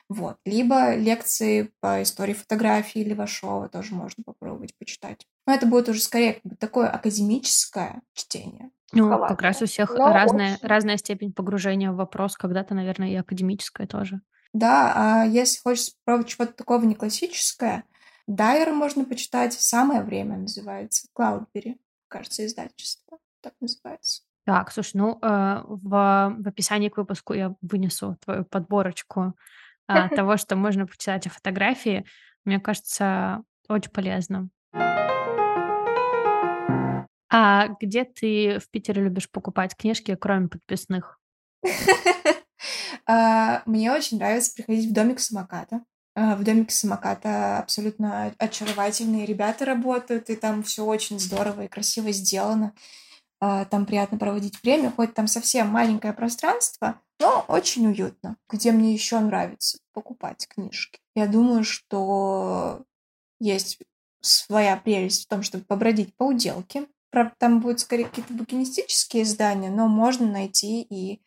Вот. 0.08 0.38
Либо 0.46 0.96
лекции 0.96 1.72
по 1.80 2.02
истории 2.02 2.34
фотографии 2.34 3.00
Левашова 3.00 3.70
тоже 3.70 3.94
можно 3.94 4.24
попробовать 4.26 4.76
почитать. 4.78 5.26
Но 5.48 5.54
это 5.54 5.66
будет 5.66 5.88
уже 5.90 6.02
скорее 6.02 6.34
как 6.34 6.44
бы 6.44 6.56
такое 6.56 6.90
академическое 6.90 8.02
чтение. 8.14 8.72
Ну, 8.94 9.04
Шоколадное. 9.04 9.30
как 9.30 9.42
раз 9.42 9.62
у 9.62 9.66
всех 9.68 9.94
Но 9.94 10.12
разная, 10.12 10.56
очень- 10.56 10.68
разная 10.68 10.98
степень 10.98 11.32
погружения 11.32 11.92
в 11.92 11.96
вопрос, 11.96 12.36
когда-то, 12.36 12.74
наверное, 12.74 13.10
и 13.10 13.16
академическая 13.16 13.88
тоже. 13.88 14.22
Да, 14.54 14.92
а 14.96 15.26
если 15.26 15.62
хочешь 15.62 15.92
попробовать 16.04 16.30
чего-то 16.30 16.54
такого 16.54 16.84
не 16.84 16.96
классическое, 16.96 17.86
Дайера 18.28 18.74
можно 18.74 19.06
почитать. 19.06 19.54
«Самое 19.54 20.04
время» 20.04 20.38
называется. 20.38 21.08
Клаудбери, 21.14 21.80
кажется, 22.08 22.46
издательство. 22.46 23.20
Так 23.42 23.54
называется. 23.60 24.24
Так, 24.46 24.72
слушай, 24.72 24.98
ну, 24.98 25.20
э, 25.22 25.62
в, 25.66 26.36
в 26.40 26.48
описании 26.48 26.90
к 26.90 26.98
выпуску 26.98 27.34
я 27.34 27.56
вынесу 27.62 28.18
твою 28.24 28.44
подборочку 28.44 29.36
а, 29.88 30.10
того, 30.16 30.38
что 30.38 30.56
можно 30.56 30.88
почитать 30.88 31.28
о 31.28 31.30
фотографии. 31.30 32.06
Мне 32.44 32.60
кажется, 32.60 33.44
очень 33.68 33.92
полезно. 33.92 34.50
А 37.34 37.70
где 37.80 38.04
ты 38.04 38.60
в 38.60 38.70
Питере 38.70 39.04
любишь 39.04 39.30
покупать 39.30 39.76
книжки, 39.76 40.16
кроме 40.16 40.48
подписных? 40.48 41.20
А, 43.08 43.64
Мне 43.66 43.92
очень 43.92 44.20
нравится 44.20 44.54
приходить 44.56 44.88
в 44.88 44.94
домик 44.94 45.20
самоката. 45.20 45.82
А, 46.15 46.36
В 46.36 46.43
домике 46.43 46.74
самоката 46.76 47.60
абсолютно 47.60 48.34
очаровательные 48.38 49.26
ребята 49.26 49.65
работают, 49.65 50.30
и 50.30 50.36
там 50.36 50.63
все 50.63 50.86
очень 50.86 51.19
здорово 51.19 51.65
и 51.65 51.67
красиво 51.67 52.12
сделано. 52.12 52.74
А, 53.39 53.65
Там 53.65 53.86
приятно 53.86 54.17
проводить 54.17 54.62
время, 54.63 54.91
хоть 54.91 55.13
там 55.13 55.28
совсем 55.28 55.67
маленькое 55.67 56.13
пространство, 56.13 57.00
но 57.19 57.45
очень 57.47 57.88
уютно. 57.88 58.38
Где 58.50 58.71
мне 58.71 58.93
еще 58.93 59.19
нравится 59.19 59.80
покупать 59.93 60.47
книжки? 60.47 61.00
Я 61.15 61.28
думаю, 61.28 61.63
что 61.63 62.84
есть 63.39 63.80
своя 64.21 64.78
прелесть 64.78 65.26
в 65.26 65.28
том, 65.28 65.43
чтобы 65.43 65.63
побродить 65.65 66.15
по 66.15 66.26
уделке. 66.26 66.88
Правда, 67.10 67.34
там 67.38 67.60
будут 67.60 67.80
скорее 67.80 68.06
какие-то 68.06 68.34
букинистические 68.34 69.24
издания, 69.24 69.69
но 69.69 69.88
можно 69.88 70.26
найти 70.32 70.82
и 70.82 71.21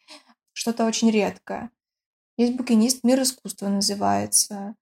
что-то 0.53 0.87
очень 0.87 1.11
редкое. 1.11 1.71
Есть 2.37 2.57
букинист 2.57 3.05
«Мир 3.05 3.23
искусства» 3.23 3.69
называется. 3.69 4.75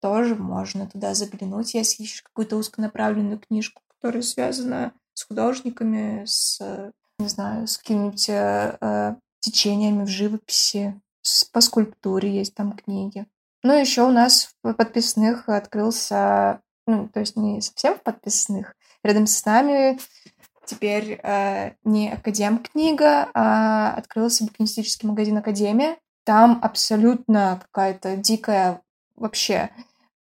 Тоже 0.00 0.34
можно 0.36 0.86
туда 0.86 1.14
заглянуть, 1.14 1.74
если 1.74 2.02
ищешь 2.02 2.22
какую-то 2.22 2.56
узконаправленную 2.56 3.38
книжку, 3.38 3.82
которая 3.88 4.22
связана 4.22 4.92
с 5.14 5.24
художниками, 5.24 6.24
с, 6.24 6.60
э, 6.60 6.92
не 7.18 7.28
знаю, 7.28 7.66
с 7.66 7.78
какими-нибудь 7.78 8.28
э, 8.28 8.78
э, 8.80 9.14
течениями 9.40 10.04
в 10.04 10.08
живописи. 10.08 11.00
С- 11.22 11.44
по 11.44 11.60
скульптуре 11.60 12.32
есть 12.32 12.54
там 12.54 12.72
книги. 12.72 13.26
Ну, 13.64 13.72
еще 13.72 14.02
у 14.02 14.12
нас 14.12 14.50
в 14.62 14.72
подписных 14.74 15.48
открылся, 15.48 16.60
ну, 16.86 17.08
то 17.08 17.20
есть 17.20 17.36
не 17.36 17.60
совсем 17.60 17.96
в 17.96 18.02
подписных, 18.02 18.76
рядом 19.02 19.26
с 19.26 19.44
нами 19.44 19.98
теперь 20.64 21.18
э, 21.22 21.72
не 21.82 22.12
Академ 22.12 22.58
книга, 22.58 23.28
а 23.34 23.94
открылся 23.94 24.44
букинистический 24.44 25.08
магазин 25.08 25.38
Академия. 25.38 25.96
Там 26.28 26.58
абсолютно 26.60 27.58
какая-то 27.58 28.18
дикая 28.18 28.82
вообще 29.16 29.70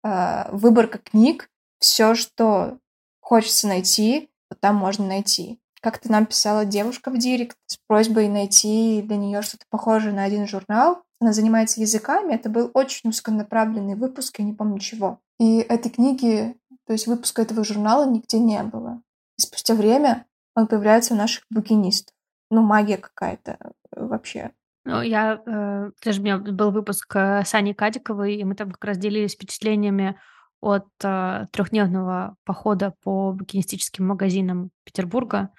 э, 0.04 0.48
выборка 0.52 0.98
книг. 0.98 1.50
Все, 1.80 2.14
что 2.14 2.78
хочется 3.18 3.66
найти, 3.66 4.30
вот 4.48 4.60
там 4.60 4.76
можно 4.76 5.04
найти. 5.04 5.58
Как-то 5.82 6.12
нам 6.12 6.26
писала 6.26 6.64
девушка 6.64 7.10
в 7.10 7.18
директ 7.18 7.56
с 7.66 7.78
просьбой 7.88 8.28
найти 8.28 9.02
для 9.02 9.16
нее 9.16 9.42
что-то 9.42 9.64
похожее 9.68 10.14
на 10.14 10.22
один 10.22 10.46
журнал. 10.46 11.02
Она 11.20 11.32
занимается 11.32 11.80
языками. 11.80 12.34
Это 12.34 12.50
был 12.50 12.70
очень 12.72 13.10
узконаправленный 13.10 13.96
выпуск, 13.96 14.38
я 14.38 14.44
не 14.44 14.52
помню 14.52 14.78
чего. 14.78 15.18
И 15.40 15.58
этой 15.58 15.90
книги, 15.90 16.56
то 16.86 16.92
есть 16.92 17.08
выпуска 17.08 17.42
этого 17.42 17.64
журнала 17.64 18.08
нигде 18.08 18.38
не 18.38 18.62
было. 18.62 19.02
И 19.40 19.42
спустя 19.42 19.74
время 19.74 20.24
он 20.54 20.68
появляется 20.68 21.14
у 21.14 21.16
наших 21.16 21.42
букинистов. 21.50 22.14
Ну, 22.52 22.62
магия 22.62 22.96
какая-то 22.96 23.58
э, 23.60 24.06
вообще. 24.06 24.52
Ну, 24.86 25.02
я, 25.02 25.42
э, 25.44 25.90
даже 26.04 26.20
у 26.20 26.24
меня 26.24 26.38
был 26.38 26.70
выпуск 26.70 27.16
э, 27.16 27.42
с 27.44 27.54
Аней 27.54 27.74
Кадиковой, 27.74 28.36
и 28.36 28.44
мы 28.44 28.54
там 28.54 28.70
как 28.70 28.84
раз 28.84 28.98
делились 28.98 29.34
впечатлениями 29.34 30.16
от 30.60 30.86
э, 31.02 31.46
трехдневного 31.50 32.36
похода 32.44 32.94
по 33.02 33.32
букинистическим 33.32 34.06
магазинам 34.06 34.70
Петербурга. 34.84 35.50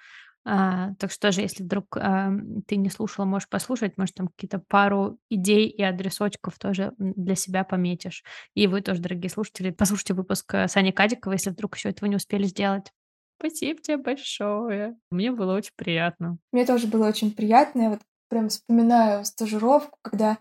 А, 0.50 0.94
так 0.98 1.10
что 1.10 1.28
даже 1.28 1.42
если 1.42 1.62
вдруг 1.62 1.98
а, 1.98 2.32
ты 2.66 2.76
не 2.76 2.88
слушала, 2.88 3.26
можешь 3.26 3.50
послушать, 3.50 3.98
может, 3.98 4.14
там 4.14 4.28
какие-то 4.28 4.60
пару 4.66 5.18
идей 5.28 5.68
и 5.68 5.82
адресочков 5.82 6.58
тоже 6.58 6.92
для 6.96 7.34
себя 7.34 7.64
пометишь. 7.64 8.24
И 8.54 8.66
вы 8.66 8.80
тоже, 8.80 9.02
дорогие 9.02 9.28
слушатели, 9.28 9.70
послушайте 9.70 10.14
выпуск 10.14 10.54
э, 10.54 10.66
с 10.66 10.74
Аней 10.78 10.92
Кадиковой, 10.92 11.34
если 11.34 11.50
вдруг 11.50 11.76
еще 11.76 11.90
этого 11.90 12.08
не 12.08 12.16
успели 12.16 12.44
сделать. 12.44 12.92
Спасибо 13.38 13.80
тебе 13.82 13.98
большое. 13.98 14.96
Мне 15.10 15.32
было 15.32 15.54
очень 15.54 15.74
приятно. 15.76 16.38
Мне 16.50 16.64
тоже 16.64 16.86
было 16.86 17.06
очень 17.06 17.30
приятно. 17.30 17.82
Я 17.82 17.90
вот 17.90 18.00
прям 18.28 18.48
вспоминаю 18.48 19.24
стажировку, 19.24 19.98
когда 20.02 20.38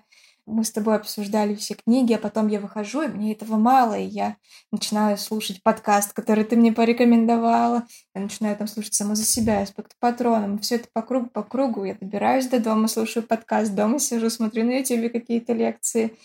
мы 0.47 0.63
с 0.63 0.71
тобой 0.71 0.95
обсуждали 0.95 1.56
все 1.56 1.76
книги, 1.76 2.13
а 2.13 2.17
потом 2.17 2.47
я 2.47 2.62
выхожу, 2.62 3.02
и 3.02 3.08
мне 3.10 3.34
этого 3.34 3.58
мало, 3.58 3.97
и 4.00 4.06
я 4.06 4.38
начинаю 4.71 5.17
слушать 5.17 5.62
подкаст, 5.62 6.13
который 6.13 6.45
ты 6.45 6.56
мне 6.56 6.71
порекомендовала. 6.71 7.86
Я 8.15 8.21
начинаю 8.21 8.56
там 8.56 8.67
слушать 8.67 8.93
само 8.93 9.13
за 9.13 9.26
себя, 9.26 9.62
аспект 9.62 9.97
патроном. 10.00 10.60
Все 10.60 10.76
это 10.76 10.88
по 10.93 11.02
кругу, 11.02 11.30
по 11.30 11.43
кругу. 11.43 11.84
Я 11.84 11.95
добираюсь 11.95 12.47
до 12.47 12.62
дома, 12.62 12.88
слушаю 12.88 13.28
подкаст, 13.28 13.76
дома 13.76 14.00
сижу, 14.00 14.30
смотрю 14.30 14.63
на 14.63 14.80
YouTube 14.80 15.12
какие-то 15.12 15.52
лекции. 15.52 16.15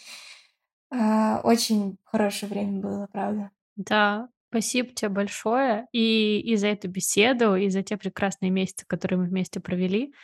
А, 0.93 1.41
очень 1.43 1.97
хорошее 2.05 2.53
время 2.53 2.81
было, 2.81 3.09
правда. 3.11 3.51
Да, 3.75 4.29
спасибо 4.51 4.91
тебе 4.91 5.09
большое 5.09 5.89
и, 5.91 6.39
и 6.41 6.55
за 6.55 6.69
эту 6.69 6.89
беседу, 6.89 7.57
и 7.57 7.69
за 7.71 7.83
те 7.83 7.97
прекрасные 7.97 8.53
месяцы, 8.53 8.87
которые 8.87 9.19
мы 9.19 9.25
вместе 9.25 9.59
провели. 9.59 10.15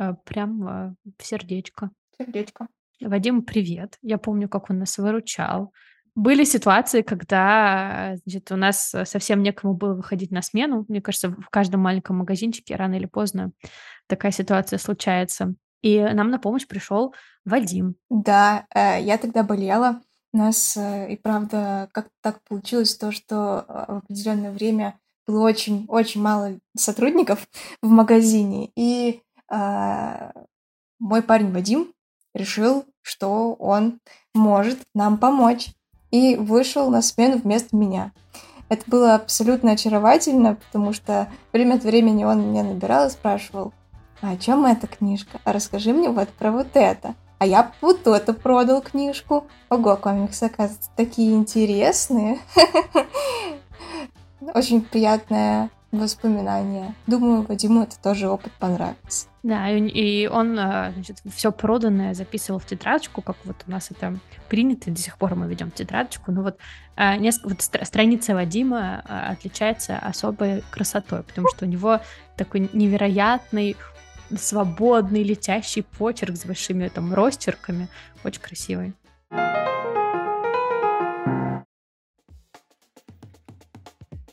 А, 0.00 0.14
прям 0.14 0.96
в 1.18 1.22
сердечко. 1.22 1.90
Сердечко. 2.16 2.68
Вадим, 3.02 3.42
привет. 3.42 3.98
Я 4.00 4.16
помню, 4.16 4.48
как 4.48 4.70
он 4.70 4.78
нас 4.78 4.96
выручал. 4.96 5.72
Были 6.14 6.44
ситуации, 6.44 7.02
когда 7.02 8.16
значит, 8.24 8.50
у 8.50 8.56
нас 8.56 8.94
совсем 9.04 9.42
некому 9.42 9.74
было 9.74 9.94
выходить 9.94 10.30
на 10.30 10.40
смену. 10.40 10.86
Мне 10.88 11.02
кажется, 11.02 11.28
в 11.28 11.50
каждом 11.50 11.82
маленьком 11.82 12.16
магазинчике 12.16 12.76
рано 12.76 12.94
или 12.94 13.06
поздно 13.06 13.52
такая 14.06 14.32
ситуация 14.32 14.78
случается. 14.78 15.54
И 15.82 16.00
нам 16.00 16.30
на 16.30 16.38
помощь 16.38 16.66
пришел 16.66 17.14
Вадим. 17.44 17.94
Да, 18.08 18.66
э, 18.74 19.02
я 19.02 19.18
тогда 19.18 19.42
болела. 19.42 20.00
У 20.32 20.38
нас 20.38 20.76
э, 20.76 21.12
и 21.12 21.16
правда 21.16 21.88
как-то 21.92 22.12
так 22.22 22.42
получилось 22.44 22.96
то, 22.96 23.12
что 23.12 23.64
э, 23.68 23.84
в 23.88 23.96
определенное 23.98 24.50
время 24.50 24.98
было 25.30 25.46
очень-очень 25.46 26.20
мало 26.20 26.58
сотрудников 26.76 27.46
в 27.82 27.88
магазине. 27.88 28.70
И 28.76 29.10
э, 29.10 29.29
мой 29.50 31.22
парень 31.22 31.52
Вадим 31.52 31.92
решил, 32.34 32.84
что 33.02 33.54
он 33.54 34.00
может 34.34 34.78
нам 34.94 35.18
помочь. 35.18 35.68
И 36.10 36.34
вышел 36.34 36.90
на 36.90 37.02
смену 37.02 37.38
вместо 37.38 37.76
меня. 37.76 38.12
Это 38.68 38.82
было 38.88 39.14
абсолютно 39.14 39.72
очаровательно, 39.72 40.56
потому 40.56 40.92
что 40.92 41.28
время 41.52 41.74
от 41.74 41.84
времени 41.84 42.24
он 42.24 42.50
меня 42.50 42.64
набирал 42.64 43.06
и 43.06 43.10
спрашивал, 43.10 43.72
а 44.20 44.32
о 44.32 44.36
чем 44.36 44.66
эта 44.66 44.86
книжка? 44.86 45.40
А 45.44 45.52
расскажи 45.52 45.92
мне 45.92 46.10
вот 46.10 46.28
про 46.30 46.50
вот 46.50 46.68
это. 46.74 47.14
А 47.38 47.46
я 47.46 47.72
вот 47.80 48.06
это 48.06 48.34
продал 48.34 48.82
книжку. 48.82 49.46
Ого, 49.70 49.96
комиксы, 49.96 50.44
оказывается, 50.44 50.90
такие 50.96 51.34
интересные. 51.34 52.38
Очень 54.54 54.82
приятная 54.82 55.70
воспоминания. 55.92 56.94
Думаю, 57.06 57.42
Вадиму 57.42 57.82
это 57.82 57.98
тоже 58.00 58.28
опыт 58.28 58.52
понравится. 58.52 59.26
Да, 59.42 59.70
и 59.70 60.26
он 60.26 60.58
а, 60.58 60.92
значит, 60.92 61.18
все 61.34 61.50
проданное 61.50 62.14
записывал 62.14 62.58
в 62.58 62.66
тетрадочку, 62.66 63.22
как 63.22 63.36
вот 63.44 63.56
у 63.66 63.70
нас 63.70 63.90
это 63.90 64.18
принято, 64.48 64.90
до 64.90 65.00
сих 65.00 65.16
пор 65.16 65.34
мы 65.34 65.48
ведем 65.48 65.70
тетрадочку. 65.70 66.30
Но 66.30 66.42
вот, 66.42 66.58
а, 66.96 67.16
несколько, 67.16 67.48
вот 67.48 67.62
страница 67.62 68.34
Вадима 68.34 69.02
а, 69.04 69.30
отличается 69.30 69.98
особой 69.98 70.62
красотой, 70.70 71.22
потому 71.22 71.48
что 71.48 71.64
у 71.64 71.68
него 71.68 72.00
такой 72.36 72.68
невероятный 72.72 73.76
свободный 74.36 75.24
летящий 75.24 75.82
почерк 75.82 76.36
с 76.36 76.44
большими 76.44 76.88
там 76.88 77.12
росчерками, 77.12 77.88
очень 78.22 78.40
красивый. 78.40 78.94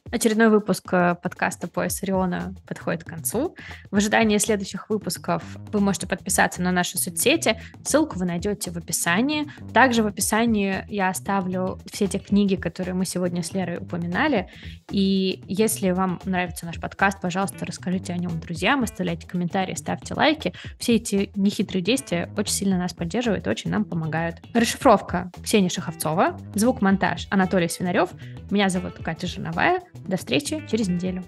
Очередной 0.09 0.47
выпуск 0.49 0.85
э, 0.93 1.15
подкаста 1.21 1.67
«Пояс 1.67 2.01
Ориона» 2.01 2.55
подходит 2.65 3.03
к 3.03 3.07
концу. 3.07 3.55
В 3.91 3.95
ожидании 3.97 4.37
следующих 4.37 4.89
выпусков 4.89 5.43
вы 5.73 5.81
можете 5.81 6.07
подписаться 6.07 6.61
на 6.61 6.71
наши 6.71 6.97
соцсети. 6.97 7.59
Ссылку 7.83 8.17
вы 8.17 8.25
найдете 8.25 8.71
в 8.71 8.77
описании. 8.77 9.51
Также 9.73 10.03
в 10.03 10.07
описании 10.07 10.85
я 10.87 11.09
оставлю 11.09 11.79
все 11.91 12.07
те 12.07 12.19
книги, 12.19 12.55
которые 12.55 12.93
мы 12.93 13.05
сегодня 13.05 13.43
с 13.43 13.51
Лерой 13.51 13.79
упоминали. 13.79 14.49
И 14.89 15.43
если 15.45 15.91
вам 15.91 16.21
нравится 16.23 16.65
наш 16.65 16.79
подкаст, 16.79 17.19
пожалуйста, 17.19 17.65
расскажите 17.65 18.13
о 18.13 18.17
нем 18.17 18.39
друзьям, 18.39 18.83
оставляйте 18.83 19.27
комментарии, 19.27 19.75
ставьте 19.75 20.13
лайки. 20.13 20.53
Все 20.79 20.95
эти 20.95 21.31
нехитрые 21.35 21.83
действия 21.83 22.29
очень 22.37 22.53
сильно 22.53 22.77
нас 22.77 22.93
поддерживают, 22.93 23.45
очень 23.47 23.71
нам 23.71 23.83
помогают. 23.83 24.37
Расшифровка 24.53 25.31
Ксения 25.43 25.69
Шаховцова, 25.69 26.37
звук-монтаж 26.55 27.27
Анатолий 27.29 27.67
Свинарев. 27.67 28.11
Меня 28.49 28.69
зовут 28.69 28.93
Катя 29.03 29.27
Жиновая. 29.27 29.81
До 30.07 30.15
встречи 30.15 30.63
через 30.69 30.87
неделю. 30.87 31.23